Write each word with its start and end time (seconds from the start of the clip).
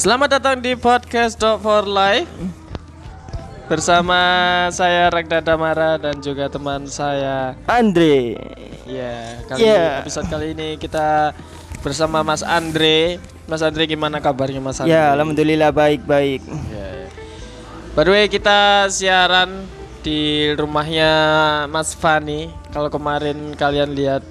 Selamat 0.00 0.40
datang 0.40 0.64
di 0.64 0.72
podcast 0.80 1.36
Dot 1.36 1.60
for 1.60 1.84
Life 1.84 2.24
bersama 3.68 4.16
saya 4.72 5.12
Ragda 5.12 5.44
Damara 5.44 6.00
dan 6.00 6.24
juga 6.24 6.48
teman 6.48 6.88
saya. 6.88 7.52
Andre. 7.68 8.32
Ya, 8.88 9.44
kali 9.44 9.60
Ya. 9.60 10.00
episode 10.00 10.24
kali 10.32 10.56
ini 10.56 10.80
kita 10.80 11.36
bersama 11.84 12.24
Mas 12.24 12.40
Andre. 12.40 13.20
Mas 13.44 13.60
Andre 13.60 13.84
gimana 13.84 14.24
kabarnya 14.24 14.64
Mas 14.64 14.80
Andre? 14.80 14.96
Ya, 14.96 15.12
alhamdulillah 15.12 15.68
baik-baik. 15.68 16.48
Ya, 16.72 17.04
ya. 17.04 17.08
By 17.92 18.08
the 18.08 18.10
way, 18.16 18.24
kita 18.32 18.88
siaran 18.88 19.68
di 20.00 20.48
rumahnya 20.56 21.12
Mas 21.68 21.92
Fani. 21.92 22.48
Kalau 22.72 22.88
kemarin 22.88 23.52
kalian 23.52 23.92
lihat, 23.92 24.24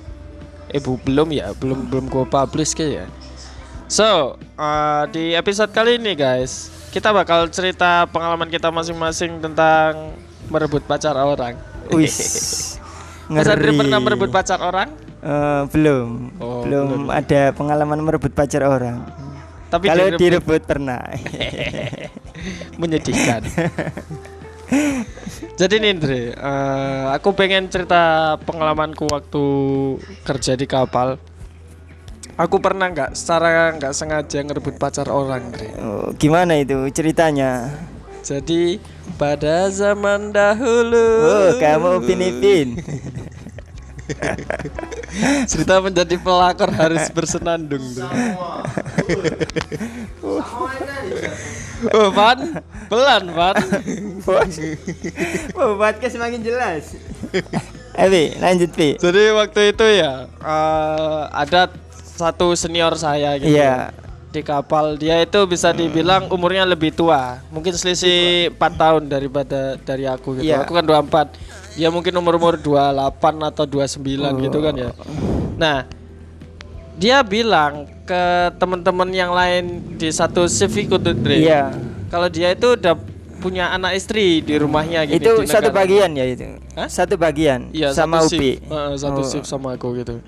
eh 0.74 0.82
bu, 0.82 0.98
belum 0.98 1.30
ya, 1.30 1.54
belum 1.62 1.94
belum 1.94 2.10
gua 2.10 2.26
publish 2.26 2.74
kayak 2.74 3.06
ya. 3.06 3.29
So, 3.90 4.38
uh, 4.54 5.10
di 5.10 5.34
episode 5.34 5.74
kali 5.74 5.98
ini 5.98 6.14
guys, 6.14 6.70
kita 6.94 7.10
bakal 7.10 7.50
cerita 7.50 8.06
pengalaman 8.06 8.46
kita 8.46 8.70
masing-masing 8.70 9.42
tentang 9.42 10.14
merebut 10.46 10.86
pacar 10.86 11.18
orang. 11.18 11.58
Wis. 11.90 12.78
Mas 13.34 13.50
pernah 13.50 13.98
merebut 13.98 14.30
pacar 14.30 14.62
orang? 14.62 14.94
Eh, 15.26 15.64
belum. 15.74 16.38
Oh, 16.38 16.62
belum 16.62 17.10
ada 17.10 17.50
pengalaman 17.50 17.98
merebut 18.06 18.30
pacar 18.30 18.62
orang. 18.62 19.10
Tapi 19.74 19.90
Kalau 19.90 20.06
direbut- 20.06 20.22
direbut 20.22 20.62
pernah. 20.70 21.02
menyedihkan. 22.82 23.42
Jadi 25.60 25.82
nih 25.82 25.98
Andre, 25.98 26.22
eh, 26.30 27.04
aku 27.10 27.34
pengen 27.34 27.74
cerita 27.74 28.38
pengalamanku 28.46 29.10
waktu 29.10 29.46
kerja 30.22 30.54
di 30.54 30.70
kapal. 30.70 31.18
Aku 32.40 32.64
pernah 32.64 32.88
nggak 32.88 33.20
secara 33.20 33.76
nggak 33.76 33.92
sengaja 33.92 34.40
ngerebut 34.40 34.80
pacar 34.80 35.12
orang, 35.12 35.52
Andre. 35.52 35.76
Oh, 35.76 36.16
gimana 36.16 36.56
itu 36.56 36.88
ceritanya? 36.96 37.68
Jadi 38.24 38.80
pada 39.20 39.68
zaman 39.68 40.32
dahulu. 40.32 41.08
Oh, 41.20 41.50
kamu 41.60 42.00
Upin 42.00 42.24
Ipin. 42.24 42.68
cerita 45.52 45.84
menjadi 45.84 46.16
pelakor 46.16 46.72
harus 46.72 47.12
bersenandung 47.12 47.84
tuh. 47.92 48.08
oh, 51.92 52.10
Van, 52.16 52.40
pelan, 52.88 53.24
Van. 53.36 53.56
oh, 55.60 55.76
podcast 55.76 56.16
semakin 56.16 56.40
jelas. 56.40 56.96
Evi, 58.00 58.32
lanjut 58.40 58.72
Pi. 58.72 58.96
Jadi 58.96 59.24
waktu 59.36 59.76
itu 59.76 59.86
ya 59.92 60.24
eh, 60.40 61.22
ada 61.36 61.68
satu 62.20 62.52
senior 62.60 63.00
saya 63.00 63.40
gitu. 63.40 63.56
Iya. 63.56 63.96
Di 64.30 64.44
kapal 64.44 65.00
dia 65.00 65.24
itu 65.24 65.40
bisa 65.48 65.72
dibilang 65.72 66.28
umurnya 66.30 66.68
lebih 66.68 66.92
tua. 66.92 67.40
Mungkin 67.50 67.72
selisih 67.74 68.52
4 68.54 68.76
tahun 68.76 69.04
daripada 69.08 69.80
dari 69.80 70.06
aku 70.06 70.38
gitu. 70.38 70.52
Iya. 70.52 70.68
Aku 70.68 70.76
kan 70.76 70.84
24. 70.84 71.34
Dia 71.80 71.88
mungkin 71.90 72.12
umur-umur 72.20 72.60
28 72.60 73.40
atau 73.50 73.64
29 73.64 74.44
gitu 74.44 74.58
kan 74.60 74.74
ya. 74.76 74.92
Nah, 75.56 75.78
dia 77.00 77.24
bilang 77.24 77.88
ke 78.04 78.52
teman-teman 78.60 79.10
yang 79.16 79.32
lain 79.32 79.96
di 79.96 80.12
satu 80.12 80.46
shift 80.46 80.76
Dre. 81.24 81.40
Iya. 81.40 81.72
Kalau 82.12 82.28
dia 82.28 82.52
itu 82.52 82.76
udah 82.76 83.00
punya 83.40 83.72
anak 83.72 83.96
istri 83.96 84.44
di 84.44 84.60
rumahnya 84.60 85.08
gitu. 85.08 85.42
Itu 85.42 85.48
satu 85.48 85.72
bagian 85.72 86.12
ya 86.12 86.28
itu. 86.28 86.60
Hah? 86.76 86.92
Satu 86.92 87.16
bagian 87.16 87.72
Iya, 87.72 87.96
sama 87.96 88.20
satu 88.22 88.36
Upi. 88.36 88.60
shift. 88.60 88.68
Heeh, 88.68 88.92
satu 89.00 89.22
Oh. 89.24 89.26
shift 89.26 89.48
sama 89.48 89.80
aku 89.80 89.96
gitu. 89.96 90.20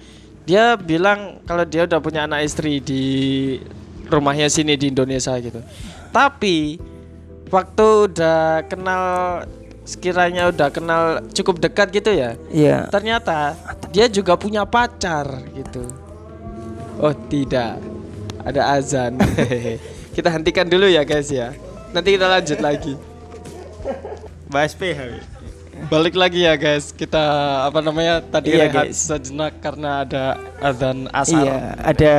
Dia 0.46 0.74
bilang 0.76 1.40
kalau 1.46 1.64
dia 1.64 1.86
udah 1.86 2.00
punya 2.02 2.26
anak 2.26 2.46
istri 2.50 2.82
di 2.82 3.04
rumahnya 4.10 4.52
sini 4.52 4.76
di 4.76 4.92
Indonesia 4.92 5.38
gitu. 5.40 5.62
Tapi 6.12 6.76
waktu 7.48 7.88
udah 8.12 8.68
kenal 8.68 9.04
sekiranya 9.88 10.52
udah 10.52 10.68
kenal 10.72 11.04
cukup 11.32 11.62
dekat 11.62 11.88
gitu 11.96 12.12
ya. 12.12 12.36
Iya. 12.52 12.92
Ternyata 12.92 13.56
dia 13.92 14.12
juga 14.12 14.36
punya 14.36 14.68
pacar 14.68 15.46
gitu. 15.56 15.88
Oh, 17.02 17.16
tidak. 17.32 17.80
Ada 18.42 18.78
azan. 18.78 19.18
kita 20.16 20.30
hentikan 20.30 20.68
dulu 20.68 20.90
ya 20.90 21.06
guys 21.08 21.30
ya. 21.32 21.54
Nanti 21.96 22.18
kita 22.18 22.28
lanjut 22.28 22.60
lagi. 22.60 22.94
Bahas 24.52 24.76
PH. 24.76 25.31
Balik 25.88 26.14
lagi 26.14 26.44
ya 26.44 26.54
guys, 26.56 26.92
kita 26.92 27.20
apa 27.66 27.80
namanya 27.80 28.22
tadi 28.22 28.54
Iya, 28.54 28.70
rehat 28.70 28.76
guys. 28.88 28.98
sejenak 29.02 29.54
karena 29.60 30.04
ada 30.04 30.24
azan 30.60 31.10
asar. 31.12 31.42
Iya, 31.42 31.58
ada 31.82 32.14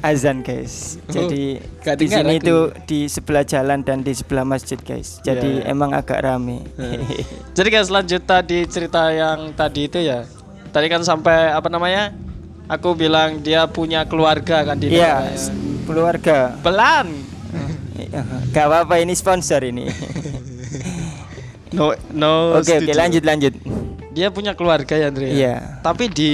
azan 0.00 0.38
guys. 0.40 0.98
Jadi 1.06 1.58
Oh, 1.58 1.82
gak 1.82 1.96
di 1.96 2.06
sini 2.06 2.34
itu 2.36 2.56
di 2.84 3.00
sebelah 3.06 3.42
jalan 3.42 3.80
dan 3.80 4.00
di 4.00 4.12
sebelah 4.12 4.44
masjid 4.44 4.76
guys. 4.76 5.18
Jadi 5.20 5.62
Iya. 5.62 5.70
emang 5.70 5.90
agak 5.90 6.20
rame. 6.20 6.62
Jadi 7.52 7.68
guys 7.68 7.88
lanjut 7.88 8.22
tadi 8.22 8.66
cerita 8.66 9.10
yang 9.10 9.54
tadi 9.54 9.86
itu 9.86 9.98
ya. 9.98 10.22
Tadi 10.70 10.86
kan 10.86 11.02
sampai 11.02 11.50
apa 11.50 11.66
namanya? 11.66 12.14
Aku 12.70 12.94
bilang 12.94 13.42
dia 13.42 13.66
punya 13.66 14.06
keluarga 14.06 14.62
kan 14.62 14.78
di 14.78 14.86
Iya, 14.88 15.26
negaranya. 15.26 15.50
keluarga. 15.82 16.38
Pelan. 16.62 17.06
Gak 18.50 18.64
apa-apa 18.66 18.98
ini 18.98 19.12
sponsor 19.12 19.62
ini. 19.62 19.90
No 21.72 21.94
no. 22.10 22.56
Oke 22.56 22.72
oke 22.72 22.86
studio. 22.86 22.94
lanjut 22.94 23.22
lanjut. 23.22 23.54
Dia 24.10 24.28
punya 24.28 24.52
keluarga 24.52 24.94
ya 24.94 25.08
Andre. 25.08 25.26
ya? 25.26 25.32
Iya. 25.32 25.54
Tapi 25.80 26.04
di 26.06 26.32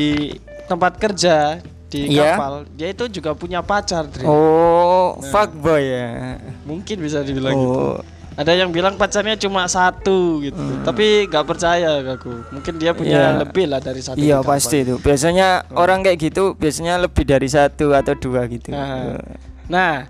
tempat 0.64 0.96
kerja 0.96 1.60
di 1.86 2.10
Iya. 2.10 2.34
kapal 2.34 2.52
dia 2.72 2.88
itu 2.88 3.04
juga 3.06 3.30
punya 3.32 3.60
pacar, 3.60 4.04
Andre. 4.04 4.24
Oh, 4.24 5.20
fuckboy 5.22 5.82
ya. 5.82 6.40
Mungkin 6.64 6.96
bisa 6.98 7.20
dibilang 7.20 7.52
gitu. 7.52 7.80
Oh, 7.94 7.98
Ada 8.36 8.52
yang 8.52 8.68
bilang 8.68 9.00
pacarnya 9.00 9.32
cuma 9.34 9.64
satu 9.64 10.44
gitu, 10.44 10.60
tapi 10.84 11.24
nggak 11.24 11.40
percaya 11.42 12.04
aku. 12.04 12.44
Mungkin 12.52 12.76
dia 12.76 12.92
punya 12.92 13.32
Iya. 13.32 13.40
lebih 13.40 13.64
lah 13.64 13.80
dari 13.80 14.04
satu. 14.04 14.20
iya 14.20 14.44
kapal. 14.44 14.50
pasti 14.52 14.84
itu. 14.84 15.00
Biasanya 15.00 15.48
orang 15.72 16.04
kayak 16.04 16.18
gitu 16.20 16.52
biasanya 16.52 17.00
lebih 17.00 17.24
dari 17.24 17.48
satu 17.48 17.96
atau 17.96 18.12
dua 18.12 18.44
gitu. 18.44 18.76
Nah, 18.76 19.16
nah, 19.72 20.04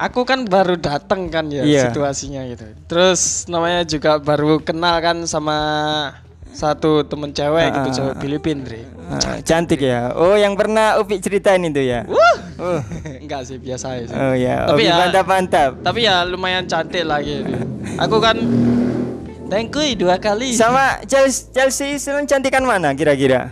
aku 0.00 0.24
kan 0.24 0.42
baru 0.42 0.74
datang 0.74 1.28
kan 1.28 1.46
ya 1.46 1.60
Iya. 1.60 1.82
situasinya 1.86 2.40
gitu. 2.46 2.64
Terus 2.86 3.44
namanya 3.46 3.84
juga 3.84 4.16
baru 4.16 4.56
kenal 4.58 4.96
kan 4.98 5.16
sama 5.24 5.58
satu 6.50 7.04
temen 7.04 7.30
cewek 7.30 7.68
gitu, 7.70 7.88
Ah. 7.88 7.94
cewek 7.94 8.14
Filipin, 8.18 8.56
Dre. 8.60 8.82
Ah, 9.06 9.38
cantik 9.40 9.80
ya. 9.80 10.10
Oh, 10.12 10.34
yang 10.34 10.54
pernah 10.54 10.96
Upi 10.96 11.18
ceritain 11.18 11.60
itu 11.60 11.78
ya. 11.78 12.02
Oh, 12.06 12.36
Enggak 13.22 13.44
sih 13.44 13.56
biasa 13.56 13.96
aja. 13.96 14.10
oh 14.10 14.34
ya. 14.34 14.66
Tapi 14.66 14.82
ya- 14.82 14.98
mantap-mantap. 14.98 15.70
Tapi 15.80 16.00
ya 16.02 16.24
lumayan 16.24 16.64
cantik 16.64 17.04
lah 17.04 17.20
gitu. 17.20 17.44
Aku 17.96 18.16
kan 18.18 18.34
tengkui 19.46 19.94
dua 19.94 20.16
kali. 20.16 20.52
Sama 20.52 21.02
Chelsea, 21.04 21.50
Chelsea 21.50 21.86
Islan 21.94 22.24
cantikan 22.24 22.62
mana 22.62 22.92
kira-kira? 22.92 23.50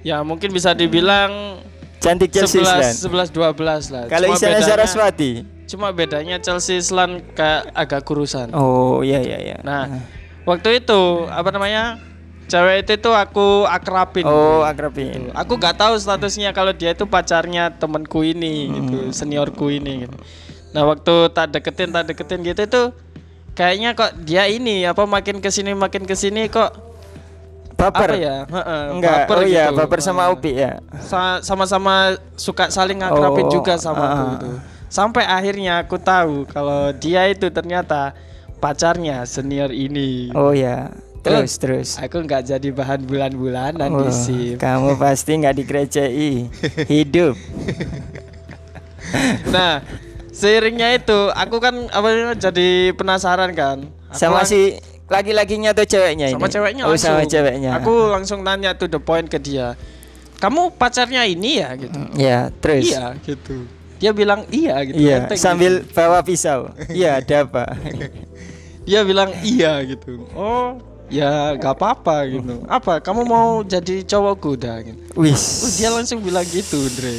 Ya 0.00 0.20
mungkin 0.20 0.48
bisa 0.50 0.72
dibilang 0.72 1.60
Cantik 2.00 2.32
Chelsea 2.32 2.64
11 2.64 2.96
Islan. 2.96 3.28
11 3.28 3.28
12 3.28 3.92
lah. 3.92 4.04
Kalau 4.08 4.32
Isyana 4.32 4.56
bedanya- 4.56 4.64
Saraswati. 4.66 5.32
Cuma 5.70 5.94
bedanya 5.94 6.42
Chelsea 6.42 6.76
Islan 6.76 7.22
kayak 7.30 7.70
agak 7.72 8.02
kurusan. 8.02 8.50
Oh, 8.50 9.06
iya 9.06 9.22
iya 9.22 9.38
iya. 9.38 9.56
Nah, 9.62 10.02
waktu 10.42 10.82
itu 10.82 11.00
apa 11.30 11.54
namanya? 11.54 12.02
Cewek 12.50 12.82
itu 12.82 12.98
tuh 12.98 13.14
aku 13.14 13.62
akrabin. 13.62 14.26
Oh, 14.26 14.66
akrabin. 14.66 15.30
Aku 15.30 15.54
nggak 15.54 15.78
tahu 15.78 15.94
statusnya 15.94 16.50
kalau 16.50 16.74
dia 16.74 16.90
itu 16.90 17.06
pacarnya 17.06 17.70
temanku 17.70 18.26
ini 18.26 18.66
Hmm. 18.66 18.74
gitu, 18.74 18.98
seniorku 19.14 19.70
ini 19.70 20.02
gitu. 20.02 20.18
Nah, 20.74 20.82
waktu 20.82 21.30
tak 21.30 21.54
deketin 21.54 21.94
tak 21.94 22.10
deketin 22.10 22.42
gitu 22.42 22.66
tuh 22.66 22.86
kayaknya 23.54 23.94
kok 23.94 24.18
dia 24.22 24.50
ini 24.50 24.82
apa 24.82 25.06
makin 25.06 25.38
ke 25.38 25.46
sini 25.46 25.70
makin 25.74 26.02
ke 26.02 26.14
sini 26.14 26.50
kok 26.50 26.74
apa 27.78 27.94
Baper. 27.94 28.10
ya? 28.18 28.36
Heeh, 28.44 28.82
Enggak. 28.98 29.14
baper 29.24 29.36
oh 29.38 29.46
iya, 29.46 29.64
gitu. 29.70 29.78
baper 29.78 29.98
sama. 30.02 30.22
Upi 30.28 30.52
ya. 30.52 30.82
Sa- 31.00 31.38
sama-sama 31.40 32.18
suka 32.34 32.66
saling 32.68 32.98
ngakrabin 32.98 33.46
Oh, 33.46 33.52
juga 33.52 33.78
sama 33.78 34.04
aku 34.04 34.18
ah. 34.18 34.30
gitu. 34.34 34.48
Sampai 34.90 35.22
akhirnya 35.22 35.80
aku 35.80 35.96
tahu 35.96 36.44
kalau 36.44 36.90
dia 36.90 37.30
itu 37.30 37.46
ternyata 37.48 38.10
pacarnya 38.58 39.22
senior 39.22 39.70
ini. 39.70 40.34
Oh 40.34 40.50
ya. 40.50 40.90
Terus 41.20 41.56
terus. 41.56 41.88
Aku 41.94 42.20
nggak 42.20 42.48
jadi 42.48 42.68
bahan 42.72 43.04
bulan-bulanan 43.04 43.86
di 43.86 44.04
Oh, 44.04 44.10
SIM. 44.10 44.56
kamu 44.58 44.96
pasti 45.02 45.38
nggak 45.38 45.56
dikerjai. 45.56 46.32
Hidup. 46.84 47.38
Nah, 49.48 49.82
seiringnya 50.30 50.94
itu 50.94 51.18
aku 51.32 51.58
kan 51.58 51.74
apa 51.90 52.36
jadi 52.38 52.94
penasaran 52.94 53.50
kan. 53.56 53.90
Aku 54.06 54.14
sama 54.16 54.46
si 54.46 54.78
laki-lakinya 55.10 55.74
atau 55.74 55.82
ceweknya 55.82 56.30
sama 56.30 56.46
ini? 56.46 56.52
ceweknya 56.54 56.82
Oh, 56.86 56.94
langsung. 56.94 57.10
sama 57.10 57.22
ceweknya. 57.26 57.70
Aku 57.74 57.92
langsung 58.06 58.38
nanya 58.46 58.70
to 58.76 58.86
the 58.86 59.02
point 59.02 59.26
ke 59.26 59.40
dia. 59.42 59.74
Kamu 60.38 60.72
pacarnya 60.72 61.26
ini 61.26 61.58
ya 61.58 61.74
gitu. 61.74 61.98
Ya, 62.14 62.38
terus. 62.62 62.86
Iya 62.86 63.18
gitu. 63.20 63.66
Dia 64.00 64.16
bilang 64.16 64.48
iya 64.48 64.80
gitu. 64.88 64.96
Iya, 64.96 65.28
enteng 65.28 65.36
sambil 65.36 65.84
bawa 65.92 66.24
pisau. 66.24 66.72
Iya, 66.88 67.20
ada 67.20 67.36
apa? 67.44 67.64
dia 68.90 69.06
bilang 69.06 69.30
iya 69.44 69.78
gitu 69.86 70.26
oh 70.34 70.74
ya 71.06 71.54
gak 71.58 71.78
apa-apa 71.78 72.26
gitu 72.26 72.64
apa 72.66 72.98
kamu 72.98 73.22
mau 73.22 73.62
jadi 73.62 74.02
cowokku 74.02 74.58
dah 74.58 74.82
gitu 74.82 74.98
Wis. 75.18 75.38
Terus 75.62 75.74
dia 75.78 75.90
langsung 75.94 76.18
bilang 76.22 76.46
gitu 76.46 76.78
Dre 76.98 77.14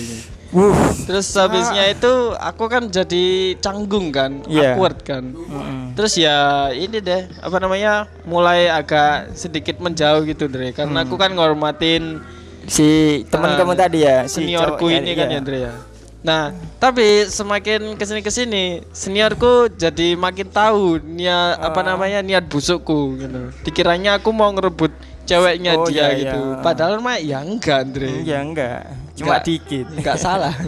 Wuh. 0.52 0.76
Terus 1.08 1.32
habisnya 1.32 1.88
itu 1.88 2.36
aku 2.36 2.68
kan 2.68 2.92
jadi 2.92 3.56
canggung 3.64 4.12
kan, 4.12 4.44
Iya. 4.52 4.76
awkward 4.76 5.00
kan. 5.00 5.32
Mm-mm. 5.32 5.96
Terus 5.96 6.20
ya 6.20 6.68
ini 6.76 7.00
deh, 7.00 7.24
apa 7.40 7.56
namanya? 7.56 8.12
mulai 8.28 8.68
agak 8.68 9.32
sedikit 9.32 9.80
menjauh 9.80 10.28
gitu, 10.28 10.52
Dre. 10.52 10.76
Karena 10.76 11.08
aku 11.08 11.16
kan 11.16 11.32
ngormatin 11.32 12.20
Si 12.68 13.24
teman 13.32 13.56
Ah, 13.56 13.64
kamu 13.64 13.80
tadi 13.80 14.04
ya, 14.04 14.28
si 14.28 14.44
seniorku 14.44 14.92
ini 14.92 15.16
kan 15.16 15.32
iya. 15.32 15.40
ya, 15.40 15.42
Dre 15.42 15.60
ya. 15.72 15.74
Nah, 16.22 16.50
tapi 16.78 17.26
semakin 17.26 17.98
ke 17.98 18.06
sini 18.06 18.22
ke 18.22 18.30
sini 18.30 18.64
seniorku 18.90 19.70
jadi 19.72 20.14
makin 20.14 20.46
tahu 20.48 21.02
niat 21.02 21.58
apa 21.58 21.82
Ah. 21.82 21.86
namanya 21.88 22.22
niat 22.22 22.46
busukku 22.46 23.18
gitu. 23.18 23.50
Dikiranya 23.62 24.16
aku 24.16 24.30
mau 24.30 24.50
ngerebut 24.50 24.94
ceweknya 25.24 25.74
Oh, 25.76 25.86
dia 25.86 26.14
iya, 26.14 26.22
gitu. 26.22 26.40
iya. 26.48 26.62
Padahal 26.62 27.00
mah 27.00 27.18
ya 27.18 27.42
enggak, 27.42 27.90
Dre. 27.90 28.22
Ya 28.22 28.38
enggak, 28.40 28.86
cuma 29.14 29.38
Enggak- 29.38 29.46
dikit. 29.46 29.86
Enggak 29.92 30.18
salah. 30.18 30.54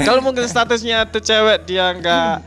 Kalau 0.00 0.20
mungkin 0.20 0.44
statusnya 0.44 1.06
tuh 1.06 1.20
cewek 1.20 1.62
dia 1.64 1.94
enggak 1.94 2.42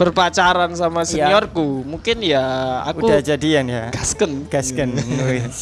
berpacaran 0.00 0.72
sama 0.72 1.04
seniorku, 1.04 1.84
mungkin 1.84 2.24
ya 2.24 2.40
aku 2.88 3.04
Udah 3.04 3.20
jadian 3.20 3.68
ya. 3.68 3.84
gasken. 3.92 4.48
Gasken. 4.48 4.96
Wis. 5.28 5.60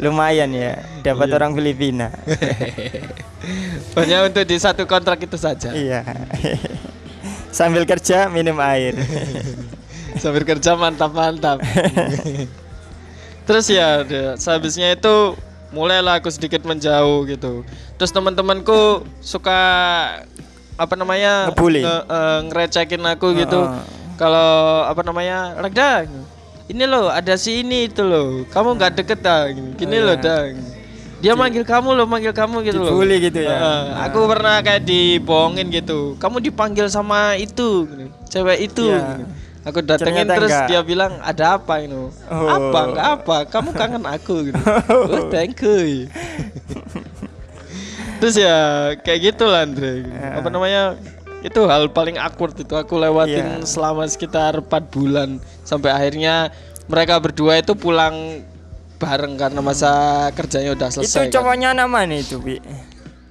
Lumayan 0.00 0.48
ya, 0.56 0.80
dapat 1.04 1.28
Iya. 1.28 1.36
orang 1.36 1.52
Filipina. 1.52 2.08
Hanya 4.00 4.24
untuk 4.24 4.48
di 4.48 4.56
satu 4.56 4.88
kontrak 4.88 5.20
itu 5.20 5.36
saja. 5.36 5.76
iya. 5.76 6.00
Sambil 7.52 7.84
kerja 7.84 8.32
minum 8.32 8.56
air. 8.64 8.96
Sambil 10.22 10.48
kerja 10.48 10.72
mantap-mantap. 10.74 11.60
Terus 13.46 13.66
ya, 13.68 14.00
sehabisnya 14.40 14.96
itu 14.96 15.36
mulailah 15.70 16.22
aku 16.22 16.32
sedikit 16.32 16.64
menjauh 16.64 17.28
gitu. 17.28 17.62
Terus 18.00 18.10
teman-temanku 18.10 19.04
suka 19.20 19.60
apa 20.80 20.94
namanya 20.96 21.52
Ngebully. 21.52 21.84
nge- 21.84 22.06
eh, 22.08 22.38
ngerecekin 22.48 23.02
aku 23.04 23.36
gitu. 23.36 23.60
Heeh. 23.60 23.84
Kalau 24.16 24.50
apa 24.84 25.00
namanya, 25.00 25.56
Ragda, 25.56 26.08
ini 26.66 26.84
loh 26.84 27.08
ada 27.08 27.36
si 27.36 27.60
ini 27.60 27.84
itu 27.84 28.00
loh. 28.00 28.44
Kamu 28.48 28.76
nggak 28.76 28.92
deket 28.96 29.20
dah, 29.20 29.48
gini, 29.48 29.76
gini 29.76 29.96
Oh, 29.96 30.08
loh 30.08 30.16
iya. 30.16 30.24
dang. 30.24 30.52
Dia 31.20 31.36
manggil 31.36 31.64
kamu 31.64 31.92
loh, 31.92 32.04
manggil 32.04 32.32
kamu 32.32 32.64
gitu 32.64 32.80
loh. 32.80 32.96
Dibully 32.96 33.16
gitu 33.22 33.40
ya? 33.40 33.52
Heeh, 33.52 33.80
aku 34.08 34.24
pernah 34.24 34.60
kayak 34.60 34.80
dibohongin 34.82 35.68
gitu. 35.68 36.16
Kamu 36.16 36.40
dipanggil 36.40 36.88
sama 36.88 37.36
itu, 37.36 37.84
gitu. 37.84 38.04
cewek 38.28 38.72
itu. 38.72 38.88
Iya. 38.88 39.04
gitu. 39.20 39.24
Aku 39.60 39.84
datengin 39.84 40.24
Ternyata 40.24 40.36
terus 40.40 40.50
enggak. 40.50 40.68
dia 40.68 40.80
bilang 40.80 41.12
ada 41.20 41.60
apa 41.60 41.84
ini? 41.84 41.92
Oh. 41.92 42.48
Apa? 42.48 42.80
Enggak 42.88 43.08
apa? 43.20 43.36
Kamu 43.44 43.70
kangen 43.72 44.04
aku 44.04 44.48
gitu. 44.48 44.56
oh, 45.12 45.28
thank 45.28 45.60
you. 45.60 46.08
terus 48.20 48.36
ya 48.36 48.56
kayak 48.96 49.20
gitu 49.32 49.44
lah 49.44 49.64
Andre. 49.64 50.04
Iya. 50.04 50.28
Apa 50.36 50.48
namanya? 50.48 50.82
Itu 51.40 51.64
hal 51.66 51.88
paling 51.88 52.14
awkward 52.14 52.52
itu 52.54 52.76
aku 52.76 52.94
lewatin 52.94 53.64
Iya. 53.64 53.64
selama 53.64 54.04
sekitar 54.04 54.60
4 54.60 54.68
bulan 54.86 55.28
sampai 55.64 55.88
akhirnya 55.88 56.52
mereka 56.84 57.16
berdua 57.16 57.56
itu 57.56 57.72
pulang 57.72 58.44
bareng 59.00 59.40
karena 59.40 59.60
masa 59.60 59.92
kerjanya 60.30 60.76
udah 60.76 60.92
itu 60.92 61.00
selesai. 61.00 61.32
kan. 61.32 61.32
cowoknya 61.32 61.72
nama 61.72 62.04
nih 62.04 62.20
itu, 62.20 62.36
Bi. 62.36 62.60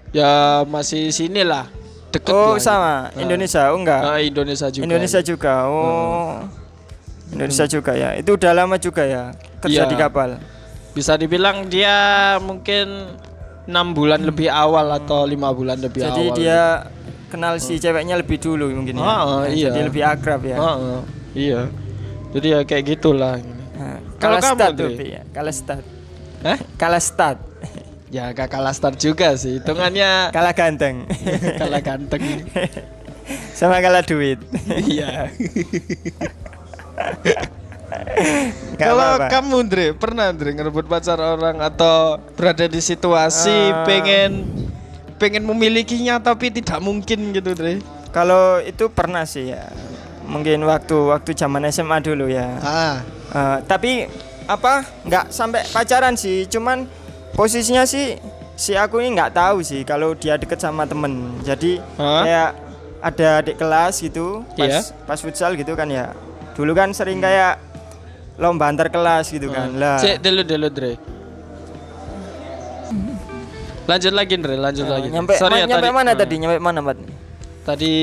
Ya 0.10 0.66
masih 0.66 1.14
sini 1.14 1.46
lah. 1.46 1.70
Deket 2.10 2.34
Oh, 2.34 2.58
lah. 2.58 2.58
sama 2.58 2.94
Indonesia. 3.14 3.70
Oh, 3.70 3.78
enggak. 3.78 4.02
Ah, 4.02 4.18
Indonesia 4.18 4.66
juga. 4.68 4.84
Indonesia 4.84 5.22
juga. 5.22 5.54
Oh. 5.70 6.42
Indonesia 7.30 7.66
juga 7.70 7.94
ya. 7.94 8.18
Itu 8.18 8.34
udah 8.34 8.52
lama 8.58 8.82
juga 8.82 9.06
ya 9.06 9.30
kerja 9.62 9.86
Iya. 9.86 9.86
di 9.86 9.94
kapal. 9.94 10.42
Bisa 10.90 11.14
dibilang 11.14 11.70
dia 11.70 11.94
mungkin 12.42 13.14
enam 13.70 13.94
bulan 13.94 14.26
lebih 14.26 14.50
awal 14.50 14.90
atau 14.98 15.30
lima 15.30 15.54
bulan 15.54 15.78
lebih 15.78 16.02
Jadi 16.02 16.24
awal. 16.26 16.36
dia 16.36 16.62
kenal 17.30 17.54
si 17.62 17.78
ceweknya 17.78 18.18
lebih 18.18 18.42
dulu 18.42 18.74
mungkin 18.74 18.98
ya. 18.98 19.06
Ah, 19.06 19.46
iya. 19.46 19.70
Jadi 19.70 19.80
lebih 19.86 20.02
akrab 20.02 20.42
ya. 20.42 20.58
Heeh, 20.58 21.00
iya. 21.38 21.62
Jadi 22.34 22.48
ya 22.50 22.60
kayak 22.66 22.84
gitulah. 22.98 23.38
Nah, 23.78 24.02
Kalau 24.18 24.42
kamu, 24.42 24.76
tuh, 24.76 24.92
ya. 24.98 25.22
Kalah 25.32 25.54
stat. 25.54 25.86
Hah? 26.42 26.58
Kalah 26.76 27.04
stat. 27.04 27.38
Ya 28.10 28.34
gak 28.34 28.50
kalah 28.50 28.74
start 28.74 28.98
juga 28.98 29.38
sih. 29.38 29.62
Hitungannya 29.62 30.10
kalah 30.36 30.58
ganteng. 30.58 31.06
kalah 31.62 31.78
ganteng. 31.78 32.42
Sama 33.54 33.86
kalah 33.86 34.02
duit. 34.02 34.42
Iya. 34.66 35.30
Kalau 38.76 39.20
kamu 39.22 39.56
Andre, 39.60 39.86
pernah 39.92 40.30
Andre 40.30 40.50
ngerebut 40.52 40.86
pacar 40.86 41.18
orang 41.18 41.60
atau 41.60 42.18
berada 42.34 42.66
di 42.66 42.80
situasi 42.80 43.52
Ah. 43.70 43.84
pengen 43.84 44.48
pengen 45.16 45.44
memilikinya 45.44 46.18
tapi 46.18 46.48
tidak 46.50 46.80
mungkin 46.80 47.32
gitu, 47.32 47.52
Andre? 47.52 47.84
Kalau 48.10 48.58
itu 48.60 48.88
pernah 48.88 49.24
sih 49.24 49.52
ya. 49.52 49.68
Mungkin 50.24 50.62
waktu 50.62 50.96
waktu 51.10 51.34
zaman 51.34 51.68
SMA 51.68 52.00
dulu 52.00 52.26
ya. 52.26 52.48
Ah. 52.62 52.96
Eh, 53.30 53.58
tapi 53.64 54.10
apa 54.46 54.82
nggak 55.06 55.30
sampai 55.30 55.62
pacaran 55.70 56.18
sih 56.18 56.50
cuman 56.50 56.90
posisinya 57.38 57.86
sih 57.86 58.18
si 58.58 58.74
aku 58.74 58.98
ini 58.98 59.14
nggak 59.14 59.32
tahu 59.32 59.62
sih 59.62 59.86
kalau 59.86 60.18
dia 60.18 60.36
deket 60.36 60.58
sama 60.58 60.90
temen 60.90 61.38
jadi 61.46 61.78
Hah? 61.94 62.26
kayak 62.26 62.50
ada 63.00 63.28
adik 63.40 63.56
kelas 63.56 64.02
gitu 64.02 64.42
pas 64.58 64.66
Iya. 64.66 64.82
pas 65.06 65.22
futsal 65.22 65.54
gitu 65.54 65.78
kan 65.78 65.86
ya 65.86 66.18
dulu 66.58 66.74
kan 66.74 66.90
sering 66.92 67.22
kayak 67.22 67.62
lomba 68.40 68.66
antar 68.66 68.88
kelas 68.88 69.30
gitu 69.30 69.48
kan 69.48 69.76
lah 69.76 70.00
Cek 70.00 70.18
dulu 70.20 70.42
dulu 70.42 70.68
Dre. 70.70 70.94
Lanjut 73.86 74.14
lagi 74.14 74.36
Dre, 74.38 74.56
lanjut 74.56 74.86
Eh, 74.86 74.92
lagi. 74.92 75.08
nyampe 75.10 75.34
Sorry 75.36 75.54
ma- 75.56 75.60
ya 75.60 75.66
nyampe 75.68 75.82
tadi. 75.84 75.98
mana 75.98 76.10
eh, 76.10 76.16
tadi 76.16 76.36
nyampe 76.38 76.58
mana 76.60 76.80
Bat? 76.80 76.98
Tadi 77.66 77.94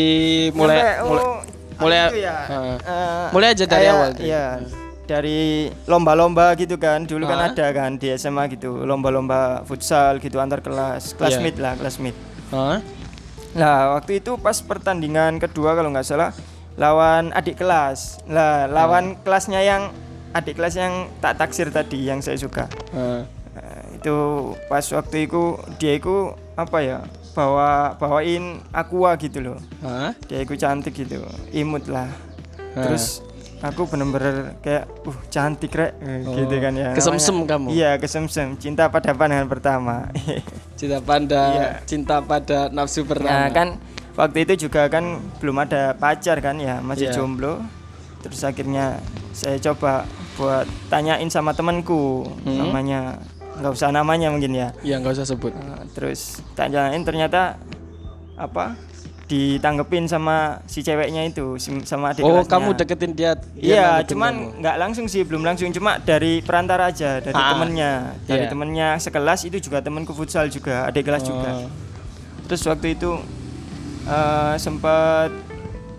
mulai 0.53 0.77
Nyampe, 0.77 0.91
mulai 1.01 1.23
oh, 1.23 1.37
mulai 1.77 1.99
itu 2.03 2.19
ya, 2.19 2.37
eh, 2.45 2.77
eh, 2.77 3.27
mulai 3.31 3.49
aja 3.49 3.65
dari 3.65 3.75
kayak- 3.81 3.95
awal. 3.95 4.11
Iya. 4.19 4.45
Dari 5.07 5.39
lomba-lomba 5.87 6.51
gitu 6.55 6.75
kan. 6.77 6.99
Dulu 7.01 7.23
kan 7.25 7.39
Ah. 7.41 7.49
ada 7.49 7.67
kan 7.71 7.95
di 7.95 8.11
SMA 8.11 8.51
gitu, 8.51 8.83
lomba-lomba 8.83 9.63
futsal 9.63 10.19
gitu 10.19 10.37
antar 10.37 10.59
kelas, 10.59 11.15
kelas 11.15 11.33
Iya. 11.33 11.41
meet 11.41 11.57
lah, 11.57 11.73
kelas 11.73 11.97
meet. 11.97 12.17
Hah? 12.51 12.83
Nah, 13.55 13.95
waktu 13.95 14.19
itu 14.19 14.35
pas 14.37 14.59
pertandingan 14.61 15.39
kedua 15.39 15.73
kalau 15.73 15.89
nggak 15.89 16.03
salah 16.05 16.35
lawan 16.75 17.31
adik 17.33 17.55
kelas. 17.55 18.19
Lah, 18.27 18.67
lawan 18.67 19.15
kelasnya 19.23 19.63
yang 19.63 19.95
adik 20.33 20.55
kelas 20.55 20.75
yang 20.75 20.95
tak 21.19 21.37
taksir 21.37 21.69
tadi 21.69 22.03
yang 22.03 22.19
saya 22.19 22.37
suka. 22.37 22.67
Eh, 22.93 23.23
Nah, 23.57 23.81
itu 23.91 24.17
pas 24.69 24.85
waktu 24.85 25.25
itu 25.25 25.43
dia 25.77 25.97
itu 25.97 26.13
apa 26.55 26.79
ya? 26.79 27.01
bawa 27.33 27.93
bawain 27.95 28.61
aqua 28.71 29.13
gitu 29.17 29.41
loh. 29.41 29.59
hah? 29.81 30.13
Dia 30.25 30.41
itu 30.41 30.57
cantik 30.57 30.93
gitu, 30.95 31.21
imut 31.51 31.85
lah. 31.85 32.09
Ah. 32.73 32.85
Terus 32.85 33.21
aku 33.59 33.85
bener-bener 33.85 34.57
kayak 34.59 34.85
uh 35.05 35.19
cantik 35.27 35.73
rek 35.73 35.97
Oh, 36.25 36.33
gitu 36.33 36.53
kan 36.57 36.73
ya. 36.73 36.93
kesemsem 36.93 37.33
Namanya- 37.35 37.51
kamu? 37.51 37.67
Iya, 37.73 37.91
kesemsem. 37.97 38.57
Cinta 38.57 38.89
pada 38.89 39.13
pandangan 39.13 39.49
pertama. 39.49 40.09
Cinta 40.81 41.01
pada 41.01 41.43
Iya. 41.51 41.69
cinta 41.85 42.17
pada 42.21 42.69
nafsu 42.69 43.01
Nah 43.01 43.09
pertama. 43.09 43.49
kan 43.51 43.69
waktu 44.15 44.39
itu 44.45 44.69
juga 44.69 44.89
kan 44.89 45.05
belum 45.37 45.57
ada 45.59 45.93
pacar 45.93 46.41
kan 46.41 46.57
ya 46.57 46.81
masih 46.81 47.09
Iya. 47.09 47.17
jomblo. 47.17 47.61
Terus 48.21 48.41
akhirnya 48.43 49.01
saya 49.31 49.61
coba 49.61 50.05
buat 50.35 50.65
tanyain 50.89 51.29
sama 51.29 51.53
temanku 51.53 52.25
Hmm. 52.43 52.59
namanya 52.59 53.21
nggak 53.57 53.73
usah 53.73 53.89
namanya 53.89 54.29
mungkin 54.29 54.53
ya. 54.53 54.69
Ya 54.81 54.97
nggak 54.97 55.17
usah 55.17 55.27
sebut. 55.27 55.53
Nah, 55.53 55.85
terus 55.91 56.41
tanyain 56.53 57.01
ternyata 57.01 57.57
apa 58.37 58.77
ditanggepin 59.27 60.07
sama 60.07 60.63
si 60.67 60.87
ceweknya 60.87 61.27
itu 61.27 61.59
sama 61.83 62.15
adik 62.15 62.23
Oh, 62.23 62.31
kelasnya. 62.39 62.53
kamu 62.53 62.69
deketin 62.77 63.13
dia. 63.13 63.33
Iya, 63.57 64.07
cuman 64.07 64.63
nggak 64.63 64.77
langsung 64.79 65.11
sih, 65.11 65.27
belum 65.27 65.43
langsung 65.43 65.67
cuma 65.73 65.99
dari 65.99 66.39
perantara 66.41 66.87
aja, 66.87 67.19
dari 67.19 67.35
Ah, 67.35 67.51
temennya, 67.51 67.93
dari 68.23 68.47
iya. 68.47 68.51
temennya 68.53 68.89
sekelas 68.97 69.43
itu 69.45 69.59
juga 69.59 69.83
temanku 69.83 70.15
futsal 70.15 70.47
juga, 70.47 70.87
adik 70.87 71.03
kelas 71.03 71.27
juga. 71.27 71.51
Oh. 71.59 71.71
Terus 72.47 72.63
waktu 72.67 72.95
itu 72.95 73.19
eh, 74.07 74.55
sempat 74.57 75.35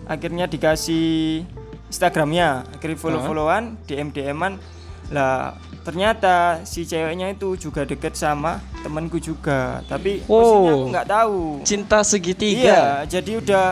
akhirnya 0.08 0.48
dikasih 0.48 1.44
Instagramnya, 1.88 2.68
akhirnya 2.70 2.98
follow-followan, 2.98 3.64
DM 3.84 4.12
DM-an. 4.12 4.60
Lah 5.08 5.56
ternyata 5.82 6.60
si 6.62 6.84
ceweknya 6.84 7.32
itu 7.32 7.56
juga 7.56 7.82
deket 7.82 8.12
sama 8.14 8.60
temanku 8.82 9.18
juga, 9.18 9.80
tapi 9.86 10.20
posisinya 10.20 10.36
aku 10.70 10.76
Oh. 10.78 10.90
nggak 10.90 11.08
tahu. 11.08 11.40
Cinta 11.64 12.04
segitiga. 12.04 12.60
Iya, 12.60 12.84
jadi 13.10 13.40
udah 13.40 13.66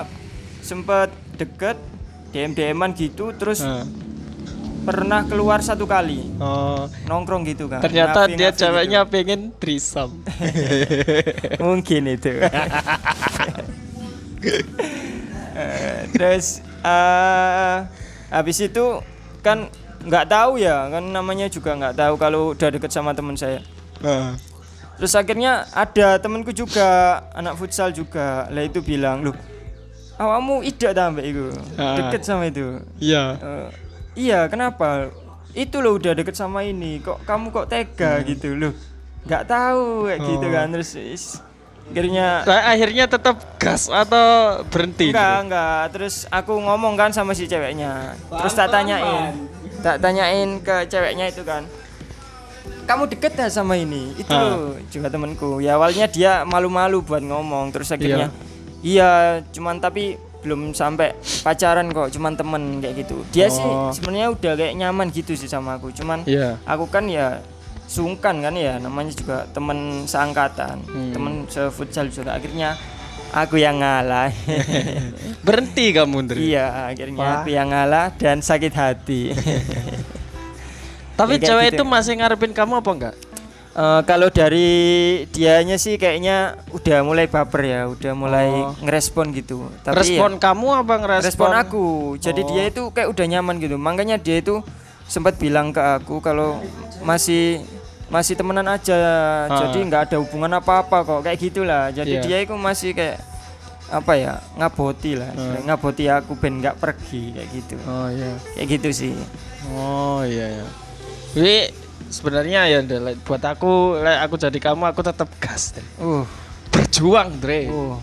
sempet 0.59 1.07
deket 1.33 1.75
DM 2.31 2.51
DM-an 2.51 2.91
gitu, 2.93 3.31
terus 3.31 3.59
Nah. 3.59 3.83
pernah 4.81 5.25
keluar 5.25 5.59
satu 5.59 5.83
kali 5.83 6.23
Oh, 6.37 6.85
nongkrong 7.03 7.41
gitu 7.43 7.65
kan. 7.65 7.81
ternyata 7.81 8.23
Ngafi-ngafi 8.23 8.37
dia 8.37 8.49
gitu. 8.49 8.59
ceweknya 8.61 9.01
pengen 9.03 9.41
trisam. 9.57 10.09
mungkin 11.59 12.05
itu 12.07 12.31
Eh, 15.55 16.11
terus 16.11 16.59
eh 16.81 17.77
habis 18.35 18.59
itu 18.59 18.99
kan 19.39 19.71
nggak 20.03 20.27
tahu 20.27 20.59
ya 20.59 20.91
kan 20.91 21.03
namanya 21.07 21.47
juga 21.47 21.71
nggak 21.71 21.95
tahu 21.95 22.13
kalau 22.19 22.51
udah 22.51 22.67
deket 22.67 22.91
sama 22.91 23.15
teman 23.15 23.39
saya. 23.39 23.63
Nah. 24.03 24.35
terus 24.95 25.11
akhirnya 25.11 25.67
ada 25.75 26.19
temanku 26.19 26.51
juga 26.51 27.19
anak 27.31 27.55
futsal 27.55 27.91
juga. 27.91 28.47
Lah 28.51 28.63
itu 28.63 28.79
bilang 28.79 29.23
loh 29.23 29.35
awakmu 30.15 30.63
tidak 30.67 30.95
tambah 30.95 31.23
itu 31.23 31.51
Ah. 31.75 31.95
deket 31.99 32.21
sama 32.23 32.47
itu? 32.47 32.79
Iya. 32.99 33.23
Eh, 33.35 33.67
iya 34.15 34.47
kenapa? 34.47 35.11
Itu 35.51 35.79
loh 35.79 35.95
udah 35.95 36.15
deket 36.15 36.35
sama 36.35 36.63
ini. 36.63 36.99
Kok 36.99 37.23
kamu 37.23 37.45
kok 37.51 37.67
tega 37.67 38.19
gitu? 38.23 38.55
Loh 38.55 38.71
nggak 39.27 39.43
tahu 39.47 40.07
kayak 40.07 40.19
gitu 40.23 40.47
kan. 40.51 40.67
Terus 40.71 40.91
is, 40.95 41.23
akhirnya 41.85 42.41
Nah, 42.43 42.61
akhirnya 42.67 43.05
tetap 43.05 43.35
gas 43.57 43.87
atau 43.87 44.25
berhenti? 44.65 45.09
enggak 45.09 45.37
enggak. 45.43 45.81
Terus 45.91 46.15
aku 46.27 46.53
ngomong 46.55 46.93
kan 46.93 47.09
sama 47.09 47.31
si 47.31 47.45
ceweknya. 47.45 48.13
Terus 48.27 48.53
tak 48.53 48.69
tanyain. 48.69 49.33
tak 49.77 50.01
tanyain 50.01 50.57
ke 50.59 50.85
ceweknya 50.85 51.29
itu 51.29 51.41
kan. 51.41 51.61
Kamu 52.85 53.05
deket 53.07 53.33
dah 53.33 53.49
sama 53.49 53.73
ini? 53.75 54.13
Itu 54.15 54.29
loh 54.29 54.77
juga 54.87 55.09
temanku. 55.09 55.57
Ya 55.57 55.73
awalnya 55.73 56.05
dia 56.05 56.41
malu-malu 56.43 57.01
buat 57.01 57.21
ngomong. 57.21 57.69
Terus 57.69 57.89
akhirnya 57.89 58.29
iya 58.81 59.41
cuman 59.49 59.77
tapi 59.77 60.17
belum 60.41 60.73
sampai 60.73 61.13
pacaran 61.41 61.89
kok 61.89 62.09
cuman 62.11 62.33
temen 62.33 62.63
kayak 62.77 63.01
gitu. 63.01 63.25
Dia 63.29 63.45
sih 63.47 63.61
Oh. 63.61 63.89
sebenarnya 63.89 64.29
udah 64.29 64.53
kayak 64.55 64.73
nyaman 64.75 65.09
gitu 65.09 65.33
sih 65.33 65.45
sama 65.45 65.77
aku. 65.77 65.89
Cuman 65.91 66.21
Iya. 66.23 66.61
aku 66.61 66.85
kan 66.85 67.05
ya 67.05 67.41
sungkan 67.85 68.39
kan 68.39 68.53
ya 68.53 68.77
namanya 68.77 69.11
juga 69.11 69.37
temen 69.47 69.77
seangkatan 70.03 70.81
Hmm. 70.83 71.11
temen 71.11 71.33
sefutsal 71.45 72.07
juga 72.07 72.33
akhirnya 72.33 72.73
aku 73.31 73.55
yang 73.55 73.77
ngalah 73.77 74.33
Berhenti 75.45 75.91
kamu, 75.91 76.17
Ndri. 76.23 76.39
iya 76.47 76.89
akhirnya 76.89 77.19
Wah. 77.19 77.33
aku 77.37 77.49
yang 77.49 77.69
ngalah 77.69 78.09
dan 78.11 78.39
sakit 78.39 78.73
hati 78.73 79.21
Tapi 81.15 81.39
Ya, 81.39 81.47
cewek 81.47 81.65
gitu. 81.69 81.75
itu 81.77 81.83
masih 81.85 82.13
ngarepin 82.15 82.51
kamu 82.51 82.73
apa 82.75 82.91
enggak? 82.91 83.15
Eh, 83.71 84.01
kalau 84.03 84.27
dari 84.27 84.67
dianya 85.29 85.75
sih 85.75 85.95
kayaknya 85.95 86.55
udah 86.71 87.03
mulai 87.03 87.27
baper 87.27 87.61
ya 87.61 87.81
udah 87.85 88.11
mulai 88.13 88.47
Oh. 88.47 88.71
ngerespon 88.79 89.31
gitu 89.31 89.67
tapi 89.79 89.99
respon 89.99 90.31
ya, 90.33 90.39
kamu 90.41 90.67
apa 90.77 90.93
ngerespon? 90.97 91.27
respon 91.27 91.51
aku 91.53 91.85
jadi 92.15 92.39
Oh. 92.39 92.47
dia 92.49 92.63
itu 92.65 92.83
kayak 92.89 93.11
udah 93.11 93.25
nyaman 93.29 93.59
gitu 93.59 93.75
makanya 93.75 94.15
dia 94.15 94.39
itu 94.39 94.63
sempat 95.05 95.35
bilang 95.35 95.69
ke 95.69 95.79
aku 95.79 96.19
kalau 96.19 96.63
masih 96.99 97.59
masih 98.05 98.33
temenan 98.33 98.67
aja 98.67 98.95
jadi 99.49 99.77
nggak 99.81 100.01
ada 100.05 100.17
hubungan 100.19 100.51
apa 100.53 100.81
apa 100.81 100.97
kok 101.01 101.21
kayak 101.21 101.39
gitulah 101.39 101.89
jadi 101.89 102.13
Iya. 102.15 102.21
dia 102.21 102.37
itu 102.41 102.53
masih 102.53 102.91
kayak 102.91 103.17
apa 103.85 104.13
ya 104.13 104.33
ngaboti 104.55 105.13
lah 105.13 105.29
ngaboti 105.61 106.05
aku 106.07 106.33
ben 106.33 106.57
nggak 106.57 106.75
pergi 106.75 107.33
kayak 107.33 107.49
gitu 107.51 107.75
Oh 107.83 108.07
iya. 108.07 108.33
kayak 108.53 108.67
gitu 108.71 108.89
sih 108.91 109.13
Oh 109.67 110.21
iya 110.21 110.61
ya. 110.61 110.65
Jadi 111.33 111.57
sebenarnya 112.07 112.69
ya 112.69 112.85
buat 113.19 113.41
aku, 113.41 113.97
aku 113.97 114.35
jadi 114.37 114.53
kamu 114.55 114.93
aku 114.93 115.01
tetap 115.01 115.25
gas 115.35 115.73
deh. 115.73 115.81
uh 115.97 116.21
Berjuang, 116.69 117.41
Dre. 117.41 117.65
uh 117.67 117.97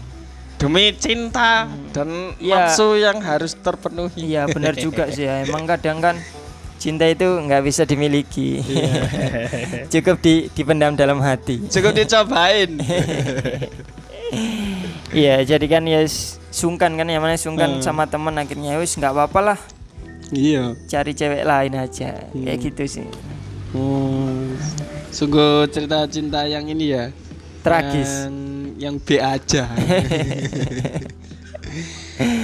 Demi 0.58 0.90
cinta 0.94 1.66
dan 1.90 2.34
Iya. 2.38 2.70
nafsu 2.70 2.94
yang 2.94 3.18
harus 3.18 3.54
terpenuhi. 3.56 4.30
Iya 4.30 4.46
benar 4.46 4.74
juga 4.74 5.06
sih 5.14 5.22
ya. 5.22 5.42
Emang 5.42 5.66
kadang 5.66 5.98
kan 5.98 6.18
cinta 6.82 7.06
itu 7.06 7.22
nggak 7.22 7.62
bisa 7.62 7.86
dimiliki. 7.86 8.58
Cukup 9.94 10.18
di 10.18 10.50
dipendam 10.50 10.98
dalam 10.98 11.22
hati. 11.22 11.62
Cukup 11.70 11.94
dicobain. 11.94 12.70
Iya 15.12 15.44
jadi 15.44 15.66
kan 15.68 15.84
ya 15.84 16.08
sungkan 16.48 16.96
kan 16.96 17.04
ya 17.04 17.20
mana 17.20 17.36
sungkan 17.36 17.76
Hmm. 17.76 17.84
sama 17.84 18.08
teman 18.08 18.32
akhirnya 18.32 18.80
wis 18.80 18.96
nggak 18.96 19.12
apa-apa 19.12 19.40
lah 19.52 19.58
iya. 20.32 20.72
cari 20.88 21.12
cewek 21.12 21.44
lain 21.44 21.76
aja 21.76 22.16
kayak 22.32 22.58
gitu 22.64 22.82
sih. 22.88 23.04
Oh. 23.76 24.48
Sungguh 25.12 25.68
cerita 25.68 26.08
cinta 26.08 26.48
yang 26.48 26.64
ini 26.64 26.96
ya. 26.96 27.12
Tragis. 27.60 28.24
Yang, 28.24 28.36
yang 28.80 28.94
B 29.04 29.20
aja. 29.20 29.68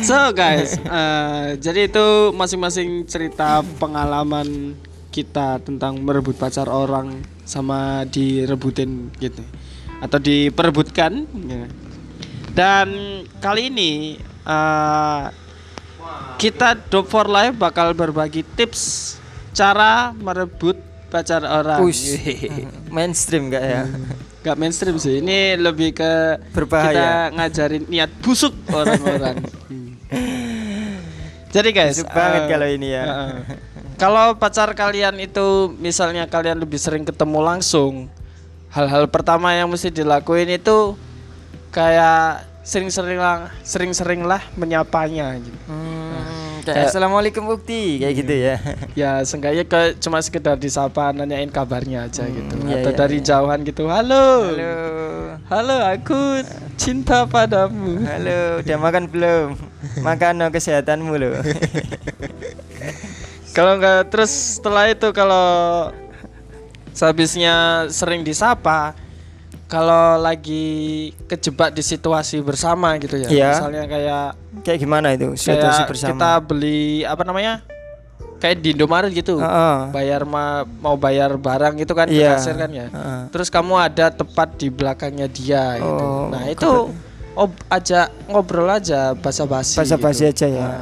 so 0.04 0.30
guys, 0.32 0.76
eh, 0.78 1.56
jadi 1.58 1.90
itu 1.90 2.32
masing-masing 2.34 3.04
cerita 3.08 3.60
pengalaman 3.76 4.76
kita 5.08 5.58
tentang 5.64 5.98
merebut 6.04 6.36
pacar 6.36 6.68
orang 6.68 7.24
sama 7.42 8.04
direbutin 8.06 9.10
gitu 9.18 9.42
atau 9.98 10.18
diperebutkan. 10.20 11.26
ya. 11.48 11.66
Dan 12.54 12.88
kali 13.42 13.70
ini 13.70 14.18
eh, 14.46 15.24
kita 16.38 16.78
Dope 16.86 17.10
for 17.10 17.26
Life 17.26 17.58
bakal 17.58 17.92
berbagi 17.92 18.46
tips 18.54 19.16
cara 19.56 20.14
merebut 20.14 20.78
pacar 21.10 21.42
orang. 21.42 21.82
Ush. 21.82 22.14
Mainstream 22.94 23.50
nggak 23.50 23.64
ya? 23.64 23.84
Gak 24.38 24.54
mainstream 24.54 24.96
sih. 25.02 25.18
Ini 25.18 25.58
lebih 25.58 25.98
ke 25.98 26.38
Berbahaya. 26.54 26.94
kita 26.94 27.08
ngajarin 27.34 27.84
niat 27.90 28.10
busuk 28.22 28.54
orang-orang. 28.70 29.42
Jadi 31.48 31.68
guys, 31.72 31.96
Busuk 31.96 32.12
banget 32.12 32.42
eh, 32.44 32.48
kalau 32.52 32.68
ini 32.68 32.88
ya. 32.92 33.04
eh, 33.08 33.36
kalau 33.96 34.36
pacar 34.36 34.68
kalian 34.76 35.16
itu 35.16 35.72
misalnya 35.80 36.28
kalian 36.28 36.60
lebih 36.60 36.76
sering 36.76 37.08
ketemu 37.08 37.40
langsung, 37.40 38.12
hal-hal 38.68 39.08
pertama 39.08 39.56
yang 39.56 39.68
mesti 39.72 39.88
dilakuin 39.88 40.60
itu 40.60 40.94
kayak 41.72 42.44
sering-sering 42.68 43.16
lah, 43.16 43.48
sering-sering 43.64 44.28
lah 44.28 44.44
menyapanya 44.60 45.40
gitu. 45.40 45.58
Hmm, 45.72 46.07
Kayak- 46.70 46.88
assalamualaikum 46.90 47.42
bukti 47.44 47.98
kayak 47.98 48.14
gitu 48.18 48.34
ya. 48.34 48.54
Ya 48.92 49.10
seenggaknya 49.22 49.64
ke 49.64 49.96
cuma 49.98 50.18
sekedar 50.20 50.54
disapa 50.54 51.10
nanyain 51.10 51.48
kabarnya 51.48 52.04
aja 52.04 52.24
gitu. 52.24 52.52
iya, 52.66 52.82
Atau 52.82 52.92
iya, 52.92 52.98
dari 52.98 53.18
jauhan 53.18 53.58
gitu. 53.62 53.86
Halo. 53.86 54.50
Halo. 54.50 54.72
Halo, 55.48 55.76
aku 55.88 56.18
cinta 56.76 57.24
padamu. 57.24 58.04
Halo, 58.04 58.60
udah 58.60 58.76
makan 58.76 59.04
belum? 59.08 59.46
Makan 60.00 60.32
no 60.36 60.46
kesehatanmu 60.48 61.12
loh. 61.16 61.40
Kalau 63.56 63.74
nggak 63.74 64.12
terus 64.12 64.60
setelah 64.60 64.86
itu 64.86 65.10
kalau 65.10 65.88
sehabisnya 66.92 67.86
sering 67.90 68.22
disapa, 68.22 68.94
kalau 69.68 70.16
lagi 70.16 70.64
kejebak 71.28 71.70
di 71.70 71.84
situasi 71.84 72.40
bersama 72.40 72.96
gitu 72.96 73.14
ya. 73.14 73.28
Iya. 73.28 73.48
Misalnya 73.52 73.84
kayak 73.84 74.24
kayak 74.64 74.78
gimana 74.78 75.12
itu 75.12 75.36
situasi 75.36 75.60
kayak 75.78 75.88
bersama? 75.88 76.10
kita 76.10 76.30
beli 76.40 76.80
apa 77.04 77.22
namanya? 77.22 77.54
Kayak 78.38 78.56
di 78.58 78.68
Indomaret 78.72 79.12
gitu. 79.12 79.36
Heeh. 79.36 79.76
Bayar 79.90 80.22
ma- 80.24 80.62
mau 80.64 80.94
bayar 80.94 81.34
barang 81.34 81.74
gitu 81.76 81.92
kan 81.92 82.06
ke 82.06 82.16
Iya. 82.16 82.34
kasir 82.34 82.56
kan 82.56 82.70
ya. 82.70 82.88
Heeh. 82.88 83.20
Terus 83.28 83.48
kamu 83.48 83.74
ada 83.76 84.08
tepat 84.08 84.56
di 84.56 84.68
belakangnya 84.68 85.26
dia 85.26 85.76
gitu. 85.76 86.06
Oh, 86.06 86.30
Nah, 86.30 86.48
itu 86.48 86.70
ob 87.34 87.50
ajak 87.68 88.08
ngobrol 88.26 88.66
aja 88.66 89.12
basa-basi. 89.12 89.76
Basa-basi 89.76 90.24
gitu. 90.24 90.32
aja 90.32 90.46
ya. 90.48 90.64
Nah, 90.64 90.80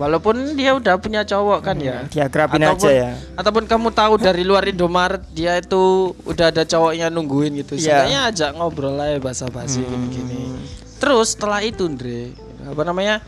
walaupun 0.00 0.56
dia 0.56 0.72
udah 0.72 0.96
punya 0.96 1.20
cowok 1.22 1.60
kan 1.60 1.76
ya. 1.76 2.08
Diakrabin 2.08 2.64
Ataupun- 2.64 2.88
aja 2.88 2.90
ya. 2.90 3.10
Ataupun 3.36 3.64
kamu 3.68 3.88
tahu 3.92 4.16
dari 4.16 4.42
luar 4.48 4.64
Indomaret 4.64 5.20
dia 5.36 5.60
itu 5.60 6.16
udah 6.24 6.48
ada 6.48 6.64
cowoknya 6.64 7.12
nungguin 7.12 7.60
gitu. 7.60 7.76
Iya. 7.76 8.08
Seenggaknya 8.08 8.20
ajak 8.32 8.50
ngobrol 8.56 8.96
aja 8.96 9.20
basa-basi 9.20 9.84
gini-gini. 9.84 10.56
Terus 10.96 11.36
setelah 11.36 11.60
itu, 11.60 11.84
Andre, 11.84 12.32
apa 12.64 12.82
namanya? 12.84 13.20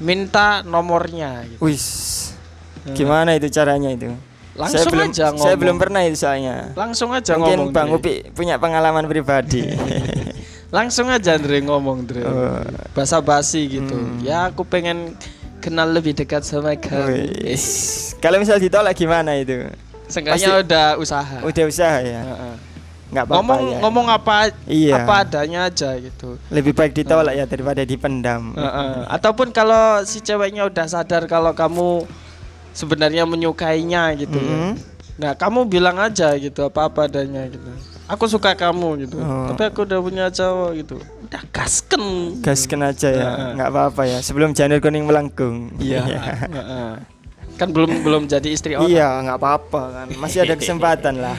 Minta 0.00 0.60
nomornya 0.60 1.48
gitu. 1.48 1.64
Wis. 1.64 1.86
Gimana 2.92 3.32
itu 3.32 3.48
caranya 3.48 3.88
itu? 3.88 4.12
Langsung 4.54 4.86
saya 4.86 4.92
belum, 4.92 5.08
aja 5.10 5.16
Saya 5.16 5.32
ngomong. 5.34 5.56
belum 5.58 5.76
pernah 5.80 6.00
itu 6.04 6.16
soalnya. 6.20 6.56
Langsung 6.78 7.10
aja 7.10 7.32
Mungkin 7.34 7.58
ngomong. 7.58 7.74
Bang. 7.74 7.88
Upi 7.90 8.28
punya 8.30 8.60
pengalaman 8.60 9.08
pribadi. 9.08 9.66
Langsung 10.76 11.06
aja 11.10 11.38
Andre 11.38 11.58
ngomong 11.62 12.06
Andre. 12.06 12.22
Oh. 12.22 12.62
Basa-basi 12.94 13.66
gitu. 13.80 13.94
Ya 14.22 14.50
aku 14.50 14.62
pengen 14.62 15.14
kenal 15.64 15.88
lebih 15.88 16.12
dekat 16.12 16.44
sama 16.44 16.76
kamu. 16.76 17.24
Kalau 18.20 18.36
misal 18.36 18.60
ditolak 18.60 18.92
gimana 18.92 19.32
itu? 19.40 19.64
Seenggaknya 20.04 20.60
udah 20.60 20.86
usaha. 21.00 21.40
Udah 21.40 21.64
usaha 21.64 21.98
ya. 22.04 22.20
Heeh. 22.20 22.54
Nggak 23.14 23.24
apa-apa 23.30 23.40
ngomong 23.40 23.62
ya. 23.64 23.78
ngomong 23.80 24.06
apa 24.10 24.36
Iya. 24.66 24.94
apa 25.00 25.14
adanya 25.24 25.60
aja 25.70 25.96
gitu. 25.96 26.36
Lebih 26.52 26.76
baik 26.76 26.92
ditolak 26.92 27.32
ya 27.32 27.48
daripada 27.48 27.80
dipendam. 27.86 28.52
Heeh. 28.52 29.08
Ataupun 29.08 29.48
kalau 29.56 30.04
si 30.04 30.20
ceweknya 30.20 30.68
udah 30.68 30.84
sadar 30.84 31.24
kalau 31.24 31.56
kamu 31.56 32.04
sebenarnya 32.76 33.24
menyukainya 33.24 34.12
gitu 34.20 34.36
ya. 34.36 34.56
Mhm. 34.68 34.72
Nah, 35.14 35.32
kamu 35.38 35.70
bilang 35.70 35.94
aja 35.96 36.34
gitu 36.36 36.66
apa-apa 36.66 37.06
adanya 37.06 37.46
gitu. 37.46 37.70
Aku 38.04 38.28
suka 38.28 38.52
kamu 38.52 39.08
gitu. 39.08 39.16
Oh. 39.16 39.48
Tapi 39.48 39.62
aku 39.72 39.88
udah 39.88 39.98
punya 40.04 40.26
cowok 40.28 40.70
gitu. 40.76 40.96
Udah 41.24 41.42
gasken. 41.48 42.04
Gaskan 42.44 42.80
aja 42.84 43.08
ya. 43.08 43.28
Nggak 43.56 43.68
apa-apa 43.72 44.02
ya. 44.04 44.18
Sebelum 44.20 44.52
janur 44.52 44.80
kuning 44.84 45.08
melengkung. 45.08 45.72
Iya. 45.80 46.04
Heeh. 46.58 46.92
kan 47.54 47.70
belum 47.70 48.02
belum 48.02 48.26
jadi 48.26 48.50
istri 48.50 48.74
orang. 48.74 48.90
Iya, 48.90 49.08
nggak 49.22 49.38
apa-apa 49.38 49.82
kan. 49.94 50.06
Masih 50.18 50.42
ada 50.42 50.58
kesempatan 50.58 51.22
lah. 51.22 51.38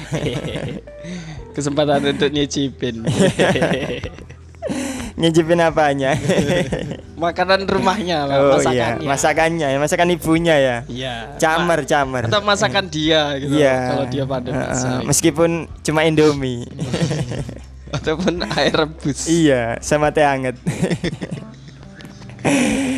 Kesempatan 1.55 2.03
untuk 2.07 2.31
nyicipin. 2.31 3.03
Nyicipin 5.15 5.63
apanya? 5.63 6.11
Makanan 7.23 7.63
rumahnya 7.63 8.27
lah, 8.27 8.35
oh 8.35 8.59
masakannya. 8.59 8.99
iya, 8.99 9.07
masakannya, 9.07 9.67
ya, 9.71 9.77
masakan 9.79 10.07
ibunya 10.11 10.55
ya. 10.59 10.77
Iya. 10.91 11.15
Camer, 11.39 11.87
camer. 11.87 12.23
Atau 12.27 12.43
masakan 12.43 12.91
dia 12.91 13.39
gitu. 13.39 13.55
Iya. 13.55 13.75
Kalau 13.95 14.05
dia 14.11 14.23
Heeh, 14.27 14.51
masak. 14.51 14.99
meskipun 15.07 15.51
cuma 15.87 16.03
Indomie. 16.03 16.67
Ataupun 17.95 18.43
air 18.59 18.75
rebus. 18.75 19.31
iya, 19.31 19.79
sama 19.79 20.11
teh 20.11 20.27
hangat. 20.27 20.59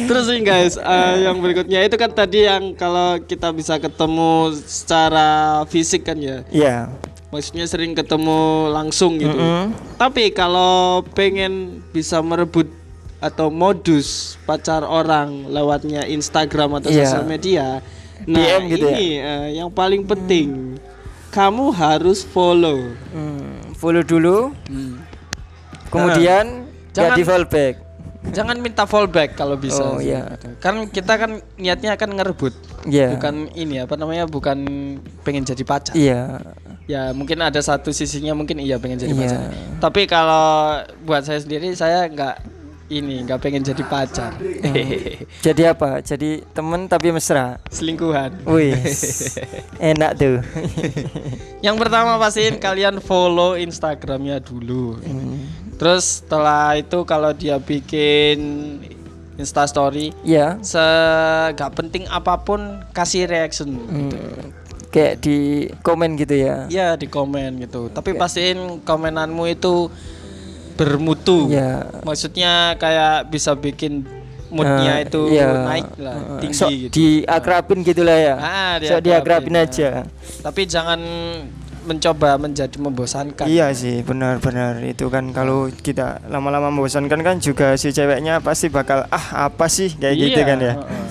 Terus 0.09 0.25
nih 0.33 0.41
guys, 0.41 0.75
eh, 0.81 1.13
yang 1.21 1.37
berikutnya 1.37 1.85
itu 1.85 1.95
kan 1.95 2.09
tadi 2.09 2.49
yang 2.49 2.73
kalau 2.73 3.21
kita 3.21 3.53
bisa 3.53 3.77
ketemu 3.77 4.57
secara 4.65 5.61
fisik 5.69 6.01
kan 6.09 6.17
ya. 6.17 6.41
Iya. 6.49 6.89
Maksudnya 7.27 7.67
sering 7.67 7.91
ketemu 7.91 8.39
langsung 8.71 9.19
gitu. 9.19 9.31
Mm-mm. 9.31 9.75
Tapi 9.95 10.31
kalau 10.31 11.03
pengen 11.11 11.83
bisa 11.91 12.23
merebut 12.23 12.71
atau 13.17 13.49
modus 13.49 14.37
pacar 14.45 14.81
orang 14.81 15.49
lewatnya 15.49 16.05
Instagram 16.05 16.79
atau 16.79 16.87
Iya. 16.87 17.03
sosial 17.03 17.25
media. 17.25 17.65
Nah, 18.23 18.37
DM 18.37 18.61
gitu 18.71 18.85
ya? 18.85 18.95
ini 18.95 19.07
eh, 19.17 19.47
yang 19.55 19.69
paling 19.69 20.01
penting. 20.01 20.79
Kamu 21.27 21.69
harus 21.69 22.23
follow. 22.23 22.95
Hmm, 23.11 23.75
follow 23.75 24.01
dulu. 24.01 24.55
Kemudian 25.87 26.67
Jangan- 26.91 27.13
jadi 27.13 27.21
fallback. 27.23 27.75
Jangan 28.27 28.59
minta 28.59 28.83
fallback 28.83 29.39
kalau 29.39 29.55
bisa. 29.55 29.79
Oh, 29.79 29.99
iya. 29.99 30.35
Kan 30.59 30.89
kita 30.89 31.15
kan 31.15 31.39
niatnya 31.55 31.95
akan 31.95 32.09
ngerebut. 32.11 32.51
Iya. 32.83 33.15
Bukan 33.15 33.51
ini 33.53 33.79
apa 33.79 33.95
namanya? 33.95 34.27
Bukan 34.27 34.57
pengen 35.23 35.43
jadi 35.43 35.63
pacar. 35.63 35.95
Iya. 35.95 36.43
Ya 36.87 37.11
mungkin 37.11 37.37
ada 37.37 37.59
satu 37.59 37.91
sisinya 37.91 38.31
mungkin 38.31 38.57
iya 38.57 38.79
pengen 38.79 38.95
jadi 38.97 39.11
Iya. 39.11 39.19
pacar. 39.21 39.41
Tapi 39.77 40.01
kalau 40.03 40.47
buat 41.03 41.21
saya 41.21 41.37
sendiri 41.37 41.75
saya 41.75 42.07
nggak 42.07 42.35
ini 42.87 43.27
nggak 43.27 43.37
pengen 43.37 43.59
jadi 43.59 43.83
pacar. 43.83 44.31
Jadi 45.45 45.61
apa? 45.61 45.99
Jadi 45.99 46.39
temen 46.47 46.87
tapi 46.87 47.11
mesra. 47.11 47.59
Selingkuhan. 47.67 48.47
Wih. 48.47 48.71
Enak 49.91 50.15
tuh. 50.15 50.39
Yang 51.65 51.75
pertama 51.77 52.15
pastiin 52.15 52.55
kalian 52.55 53.03
follow 53.03 53.59
Instagramnya 53.59 54.39
dulu. 54.39 54.95
Terus 55.75 56.23
setelah 56.23 56.73
itu 56.73 57.03
kalau 57.03 57.35
dia 57.35 57.59
bikin 57.59 58.39
Insta 59.35 59.67
Story, 59.67 60.15
Iya. 60.23 60.57
se 60.63 60.81
gak 61.53 61.75
penting 61.75 62.07
apa 62.07 62.39
pun 62.39 62.57
kasih 62.89 63.27
reaction. 63.27 63.75
gitu. 63.83 64.17
Kayak 64.97 65.13
di 65.21 65.37
komen 65.79 66.09
gitu 66.17 66.33
ya. 66.33 66.65
Ya 66.67 66.87
di 66.97 67.05
komen 67.05 67.61
gitu. 67.61 67.93
Tapi 67.93 68.17
pastiin 68.17 68.81
komenanmu 68.81 69.45
itu 69.45 69.93
bermutu. 70.73 71.49
Iya. 71.49 72.01
Maksudnya 72.01 72.73
kayak 72.75 73.29
bisa 73.29 73.53
bikin 73.53 74.05
moodnya 74.47 75.03
Eh, 75.03 75.05
itu 75.05 75.21
iya. 75.27 75.47
naik 75.67 75.89
lah, 75.99 76.15
Eh, 76.15 76.39
tinggi 76.39 76.55
sok 76.55 76.69
gitu. 76.71 76.93
diakrabin 76.95 77.79
gitu 77.83 78.01
lah 78.01 78.17
ya. 78.17 78.35
Ah, 78.37 78.73
diakrabin, 78.79 79.03
diakrabin 79.03 79.53
nah. 79.53 79.65
aja. 79.67 79.89
Tapi 80.39 80.61
jangan 80.65 80.99
mencoba 81.83 82.35
menjadi 82.35 82.77
membosankan. 82.77 83.47
Iya 83.47 83.71
sih, 83.71 84.03
benar-benar 84.03 84.83
itu 84.83 85.07
kan 85.07 85.31
kalau 85.31 85.71
kita 85.71 86.19
lama-lama 86.27 86.67
membosankan 86.67 87.19
kan 87.19 87.35
juga 87.39 87.75
si 87.75 87.91
ceweknya 87.91 88.43
pasti 88.43 88.67
bakal 88.67 89.07
ah 89.07 89.47
apa 89.47 89.67
sih 89.67 89.95
kayak 89.95 90.15
gitu 90.15 90.39
Iya, 90.39 90.47
kan 90.47 90.57
ya. 90.59 90.73
heeh. 90.75 91.05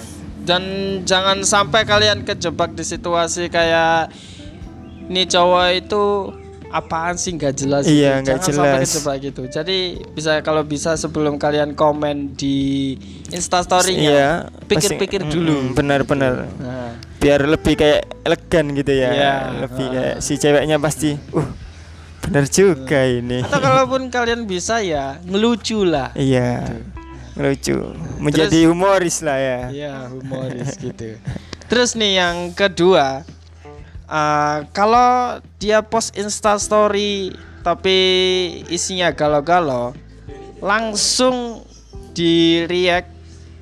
Dan 0.47 0.63
jangan 1.03 1.43
sampai 1.43 1.83
kalian 1.83 2.23
kejebak 2.23 2.73
di 2.73 2.83
situasi 2.83 3.49
kayak 3.49 4.15
ini 5.05 5.23
cowok 5.25 5.67
itu 5.77 6.05
apaan 6.69 7.15
sih 7.15 7.31
nggak 7.33 7.55
jelas 7.57 7.83
Iya, 7.85 8.19
gitu. 8.19 8.25
nggak 8.25 8.39
jangan 8.41 8.51
sampai 8.53 8.71
jelas. 8.73 8.83
kejebak 8.85 9.17
gitu 9.21 9.41
jadi 9.49 9.79
bisa 10.09 10.33
kalau 10.41 10.63
bisa 10.63 10.95
sebelum 10.95 11.35
kalian 11.37 11.75
komen 11.75 12.17
di 12.33 12.95
instastorynya 13.31 14.11
Iya, 14.13 14.31
pikir-pikir 14.65 15.23
pasti- 15.23 15.33
dulu 15.33 15.57
mm, 15.65 15.75
benar-benar. 15.75 16.35
nah, 16.53 16.91
Biar 17.17 17.43
lebih 17.45 17.75
kayak 17.75 18.07
elegan 18.21 18.71
gitu 18.73 18.93
ya. 18.93 19.09
Iya, 19.09 19.35
Lebih 19.61 19.83
heeh. 19.85 19.95
kayak 19.95 20.17
si 20.21 20.35
ceweknya 20.37 20.77
pasti 20.77 21.15
uh 21.33 21.49
benar 22.19 22.45
juga 22.45 22.99
ini. 23.05 23.39
atau 23.41 23.59
kalaupun 23.59 24.03
kalian 24.09 24.43
bisa 24.45 24.79
ya 24.79 25.19
ngelucu 25.23 25.83
lah 25.83 26.11
Iya. 26.13 26.67
Lucu. 27.37 27.77
Menjadi 28.17 28.65
humoris 28.65 29.21
lah 29.21 29.39
ya. 29.39 29.61
Iya 29.69 29.95
humoris 30.09 30.77
gitu. 30.81 31.21
Terus 31.69 31.93
nih 31.99 32.23
yang 32.23 32.37
kedua, 32.57 33.23
uh, 34.09 34.59
kalau 34.73 35.39
dia 35.61 35.85
post 35.85 36.17
Insta 36.17 36.57
Story 36.57 37.37
tapi 37.61 37.99
isinya 38.71 39.11
galau-galau, 39.11 39.91
langsung 40.63 41.67
di 42.15 42.63
react, 42.71 43.11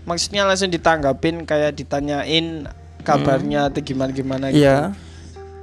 maksudnya 0.04 0.44
langsung 0.44 0.68
ditanggapin 0.68 1.48
kayak 1.48 1.74
ditanyain 1.74 2.68
kabarnya 3.02 3.72
atau 3.72 3.80
gimana-gimana 3.80 4.52
gitu. 4.52 4.64
Iya. 4.64 4.92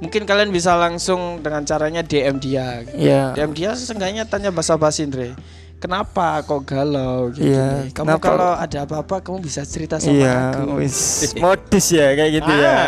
Mungkin 0.02 0.26
kalian 0.26 0.50
bisa 0.50 0.74
langsung 0.74 1.46
dengan 1.46 1.62
caranya 1.62 2.02
DM 2.02 2.42
dia. 2.42 2.82
Iya. 2.90 3.38
DM 3.38 3.54
dia 3.54 3.70
seenggaknya 3.78 4.26
tanya 4.26 4.50
basa-basi 4.50 5.06
Andre. 5.06 5.38
Kenapa 5.82 6.38
kok 6.40 6.62
galau 6.62 7.28
gitu 7.28 7.42
Iya, 7.42 7.82
nih? 7.82 7.90
Kamu 7.90 8.06
kenapa- 8.06 8.22
kalau 8.22 8.50
ada 8.54 8.78
apa-apa 8.86 9.16
kamu 9.18 9.38
bisa 9.42 9.62
cerita 9.62 9.98
sama 9.98 10.14
Iya, 10.14 10.34
aku. 10.54 10.78
wis 10.78 10.96
modus 11.34 11.86
ya 11.90 12.06
kayak 12.14 12.30
gitu 12.32 12.52
ya. 12.54 12.78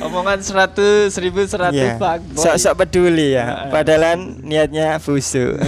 Ah, 0.00 0.06
Omongan 0.08 0.40
100 0.40 1.12
seribu 1.12 1.44
seratus 1.44 1.76
Iya. 1.76 2.00
pak 2.00 2.24
Sok-sok 2.32 2.74
peduli 2.78 3.36
ya. 3.36 3.68
Padahal 3.68 4.16
niatnya 4.40 4.96
busuk. 4.96 5.60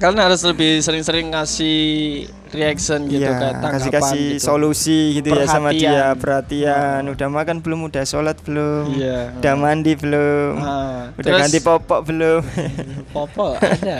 Kalian 0.00 0.18
harus 0.18 0.42
lebih 0.42 0.80
sering-sering 0.80 1.30
ngasih 1.30 2.26
reaction 2.52 3.04
gitu 3.04 3.20
Iya, 3.20 3.32
kayak 3.32 3.54
tanggapan 3.58 3.72
kasih-kasih 3.74 4.26
gitu. 4.36 4.44
solusi 4.44 4.98
gitu 5.16 5.28
ya 5.28 5.44
sama 5.44 5.70
dia, 5.70 6.12
Perhatian. 6.12 6.20
perhatian. 6.20 7.00
Udah 7.08 7.28
makan 7.28 7.56
belum? 7.58 7.80
Udah 7.88 8.04
sholat 8.04 8.36
belum? 8.40 8.84
Iya. 8.92 9.20
Udah 9.36 9.54
mandi 9.54 9.92
belum? 9.94 10.52
Ah, 10.58 11.10
Udah 11.12 11.24
terus- 11.26 11.40
ganti 11.42 11.58
popok 11.58 12.00
belum? 12.04 12.40
Popo 13.14 13.56
ada. 13.56 13.98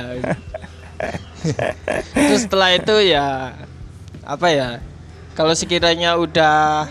Terus 2.15 2.41
setelah 2.41 2.71
itu 2.73 2.95
ya 3.03 3.57
apa 4.23 4.47
ya? 4.49 4.69
Kalau 5.33 5.53
sekiranya 5.53 6.15
udah 6.15 6.87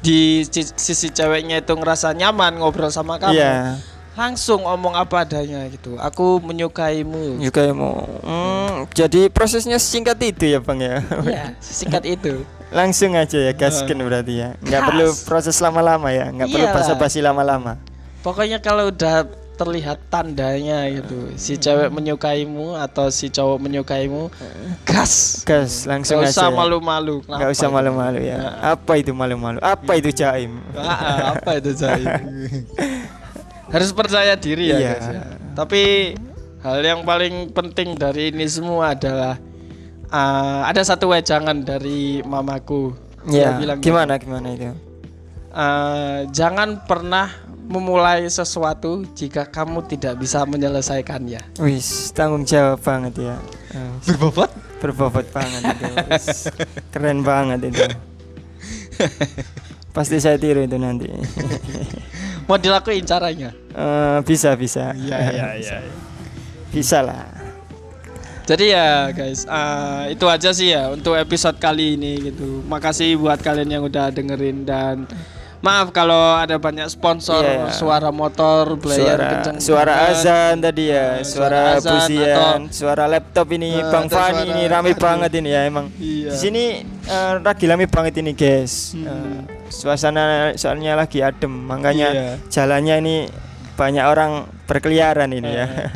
di 0.00 0.44
si- 0.44 0.74
sisi 0.74 1.08
ceweknya 1.08 1.60
itu 1.60 1.72
ngerasa 1.72 2.12
nyaman 2.12 2.56
ngobrol 2.56 2.88
sama 2.88 3.16
kamu, 3.16 3.36
Iya. 3.36 3.76
Langsung 4.18 4.66
omong 4.66 4.98
apa 4.98 5.22
adanya 5.22 5.62
gitu. 5.70 5.94
Aku 5.94 6.42
menyukaimu. 6.42 7.38
Mau. 7.78 8.02
Hmm, 8.26 8.90
jadi 8.90 9.30
prosesnya 9.30 9.78
singkat 9.78 10.18
itu 10.18 10.50
ya 10.50 10.58
bang 10.58 10.78
ya. 10.82 10.96
Iya, 11.22 11.44
singkat 11.62 12.02
itu. 12.18 12.42
Langsung 12.74 13.14
aja 13.14 13.38
ya 13.38 13.54
gaskin 13.54 14.02
berarti 14.02 14.42
ya. 14.42 14.48
Nggak 14.58 14.80
Gas. 14.82 14.88
perlu 14.90 15.06
proses 15.24 15.56
lama-lama 15.62 16.10
ya. 16.10 16.34
Nggak 16.34 16.48
perlu 16.50 16.66
basa-basi 16.74 17.22
lama-lama. 17.22 17.78
Pokoknya 18.26 18.58
kalau 18.58 18.90
udah 18.90 19.30
terlihat 19.58 19.98
tandanya 20.06 20.86
gitu, 20.86 21.34
si 21.34 21.58
cewek 21.58 21.90
menyukaimu 21.90 22.78
atau 22.78 23.10
si 23.10 23.26
cowok 23.26 23.58
menyukaimu, 23.58 24.30
gas. 24.86 25.42
Gas 25.42 25.82
langsung 25.82 26.22
Gak 26.22 26.30
usah 26.30 26.46
ya. 26.46 26.54
malu-malu. 26.54 27.26
Nggak 27.26 27.38
Kenapa 27.42 27.54
usah 27.58 27.68
malu-malu 27.70 28.20
ya. 28.22 28.38
Apa 28.62 29.02
itu 29.02 29.10
malu-malu? 29.10 29.58
Apa 29.58 29.98
itu 29.98 30.14
jaim? 30.14 30.62
Ah, 30.78 31.34
apa 31.34 31.58
itu 31.58 31.74
Zai? 31.74 31.98
Harus 33.68 33.90
percaya 33.92 34.32
diri 34.34 34.68
ya, 34.68 34.76
Iya. 34.76 34.90
guys 34.90 35.06
ya. 35.08 35.20
Tapi 35.54 35.82
hal 36.60 36.78
yang 36.80 37.00
paling 37.02 37.50
penting 37.50 37.94
dari 37.94 38.30
ini 38.30 38.44
semua 38.46 38.92
adalah 38.92 39.36
ah, 40.08 40.64
ada 40.64 40.80
satu 40.80 41.08
wejangan 41.08 41.56
dari 41.60 42.20
mamaku. 42.22 42.92
Dia 43.28 43.34
Ya. 43.34 43.48
bilang 43.56 43.78
Gimana 43.78 44.16
gimana 44.16 44.46
itu? 44.50 44.72
ah, 45.50 46.22
jangan 46.30 46.82
pernah 46.82 47.28
memulai 47.68 48.24
sesuatu 48.24 49.04
jika 49.12 49.44
kamu 49.44 49.84
tidak 49.86 50.16
bisa 50.16 50.40
menyelesaikannya. 50.42 51.60
Wis 51.60 52.08
tanggung 52.10 52.42
jawab 52.42 52.80
banget 52.80 53.14
ya. 53.20 53.36
Berbobot? 54.02 54.48
berbobot 54.78 55.26
banget 55.28 55.60
itu. 55.68 55.84
Wis, 56.08 56.48
Keren 56.88 57.20
banget 57.20 57.68
itu. 57.68 57.84
Pasti 59.96 60.16
saya 60.16 60.38
tiru 60.38 60.62
itu 60.62 60.78
nanti. 60.78 61.10
Mau 62.48 62.56
dilakuin 62.56 63.04
caranya? 63.04 63.52
Eh, 63.76 64.18
bisa 64.24 64.56
bisa. 64.56 64.96
Iya 64.96 65.16
iya 65.36 65.48
iya. 65.60 65.78
Bisa 66.72 67.04
lah. 67.04 67.28
Jadi 68.48 68.72
ya 68.72 69.12
guys, 69.12 69.44
eh, 69.44 70.16
itu 70.16 70.24
aja 70.24 70.50
sih 70.56 70.72
ya 70.72 70.88
untuk 70.88 71.12
episode 71.20 71.60
kali 71.60 72.00
ini 72.00 72.32
gitu. 72.32 72.64
Makasih 72.64 73.20
buat 73.20 73.44
kalian 73.44 73.68
yang 73.68 73.84
udah 73.84 74.08
dengerin 74.08 74.64
dan 74.64 75.04
maaf 75.58 75.90
kalau 75.90 76.38
ada 76.38 76.54
banyak 76.56 76.86
sponsor 76.86 77.42
Iya. 77.42 77.74
suara 77.74 78.14
motor, 78.14 78.78
player 78.78 79.18
Suara 79.18 79.26
kenceng 79.34 79.56
suara 79.58 79.94
azan 80.06 80.54
tadi 80.58 80.84
ya, 80.88 81.18
suara, 81.26 81.78
suara 81.78 81.90
pusian, 81.98 82.58
suara 82.70 83.04
laptop 83.06 83.50
ini 83.50 83.74
Eh, 83.74 83.90
Bang 83.90 84.06
Fani 84.06 84.46
ini 84.46 84.62
rame 84.64 84.94
banget 84.94 85.30
ini 85.34 85.50
ya 85.50 85.66
emang. 85.66 85.90
Iya. 85.98 86.30
Di 86.30 86.38
sini 86.38 86.64
eh, 86.86 87.32
lagi 87.42 87.64
rame 87.66 87.86
banget 87.86 88.14
ini 88.18 88.32
guys. 88.32 88.94
Hmm. 88.94 89.06
Eh, 89.06 89.38
suasana 89.68 90.22
soalnya 90.54 90.94
lagi 90.94 91.20
adem, 91.20 91.50
makanya 91.50 92.08
Iya. 92.14 92.30
jalannya 92.48 92.94
ini 93.02 93.14
banyak 93.74 94.04
orang 94.04 94.46
berkeliaran 94.66 95.30
ini 95.30 95.50
ya. 95.50 95.66
Eh. 95.66 95.90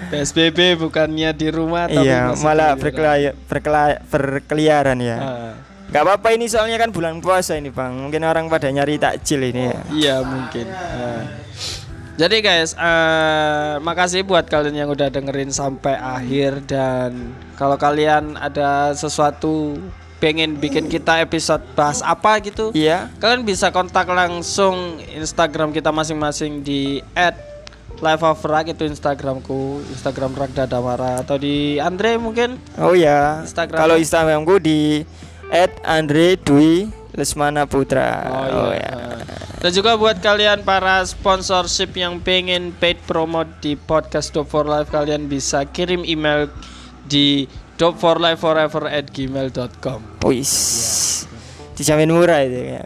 PSBB 0.00 0.80
bukannya 0.80 1.36
di 1.36 1.52
rumah 1.52 1.84
tapi 1.84 2.08
iya, 2.08 2.32
malah 2.40 2.72
berkelaya- 2.72 3.36
berkeliaran 4.08 4.96
ya. 4.96 5.18
Ah, 5.20 5.52
Gak 5.90 6.06
apa-apa 6.06 6.28
ini 6.38 6.46
soalnya 6.46 6.78
kan 6.78 6.94
bulan 6.94 7.18
puasa 7.18 7.58
ini 7.58 7.74
bang. 7.74 7.90
Mungkin 7.90 8.22
orang 8.22 8.46
pada 8.46 8.70
nyari 8.70 8.94
takjil 8.94 9.42
ini 9.50 9.74
ya. 9.74 9.80
iya 9.90 10.16
mungkin. 10.22 10.66
Ah. 10.70 11.26
Jadi 12.14 12.36
guys, 12.44 12.76
eh, 12.76 13.74
makasih 13.80 14.22
buat 14.22 14.44
kalian 14.44 14.76
yang 14.76 14.90
udah 14.92 15.08
dengerin 15.08 15.48
sampai 15.48 15.96
akhir 15.96 16.68
dan 16.68 17.32
kalau 17.56 17.80
kalian 17.80 18.36
ada 18.36 18.92
sesuatu 18.92 19.80
pengen 20.20 20.60
bikin 20.60 20.84
kita 20.92 21.24
episode 21.24 21.64
bahas 21.72 22.04
apa 22.04 22.36
gitu, 22.44 22.76
Iya. 22.76 23.08
kalian 23.24 23.40
bisa 23.40 23.72
kontak 23.72 24.04
langsung 24.04 25.00
Instagram 25.16 25.72
kita 25.72 25.88
masing-masing 25.88 26.60
di 26.60 27.00
@live 28.04 28.20
of 28.20 28.44
Rak 28.44 28.68
itu 28.68 28.84
Instagramku, 28.84 29.80
Instagram 29.88 30.36
Rak 30.36 30.52
Dadamara 30.52 31.24
atau 31.24 31.40
di 31.40 31.80
Andre 31.80 32.20
mungkin. 32.20 32.60
Oh 32.76 32.92
ya. 32.92 33.40
Instagram. 33.48 33.80
Kalau 33.80 33.96
Instagramku 33.96 34.60
di 34.60 35.08
@andre_dwi_lesmana_putra. 35.50 38.06
Oh, 38.30 38.70
iya. 38.72 38.94
Dan 39.60 39.76
juga 39.76 39.92
buat 40.00 40.16
kalian 40.18 40.64
para 40.64 41.04
sponsorship 41.04 41.92
yang 41.92 42.16
pengen 42.24 42.72
paid 42.72 42.96
promote 43.04 43.60
di 43.60 43.76
podcast 43.76 44.32
Dope 44.32 44.48
for 44.48 44.64
Life 44.64 44.88
kalian 44.88 45.28
bisa 45.28 45.68
kirim 45.68 46.00
email 46.08 46.48
di 47.04 47.44
dopeforlifeforever@gmail.com. 47.76 50.24
Wis. 50.24 51.28
Dijamin 51.76 52.08
murah 52.08 52.40
itu 52.40 52.56
ya. 52.56 52.80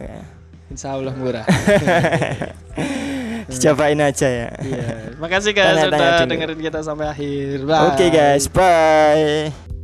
Insya 0.67 0.99
Allah 0.99 1.15
murah. 1.15 1.47
Dicobain 3.45 4.01
aja 4.01 4.25
ya. 4.27 4.49
Iya. 4.59 5.13
Makasih 5.21 5.53
guys 5.55 5.77
Tanya-tanya 5.79 5.95
sudah 5.95 6.19
dulu. 6.25 6.31
dengerin 6.33 6.59
kita 6.59 6.79
sampai 6.83 7.07
akhir. 7.07 7.63
Bye. 7.63 7.87
Oke 7.93 8.09
guys, 8.11 8.49
bye. 8.51 9.74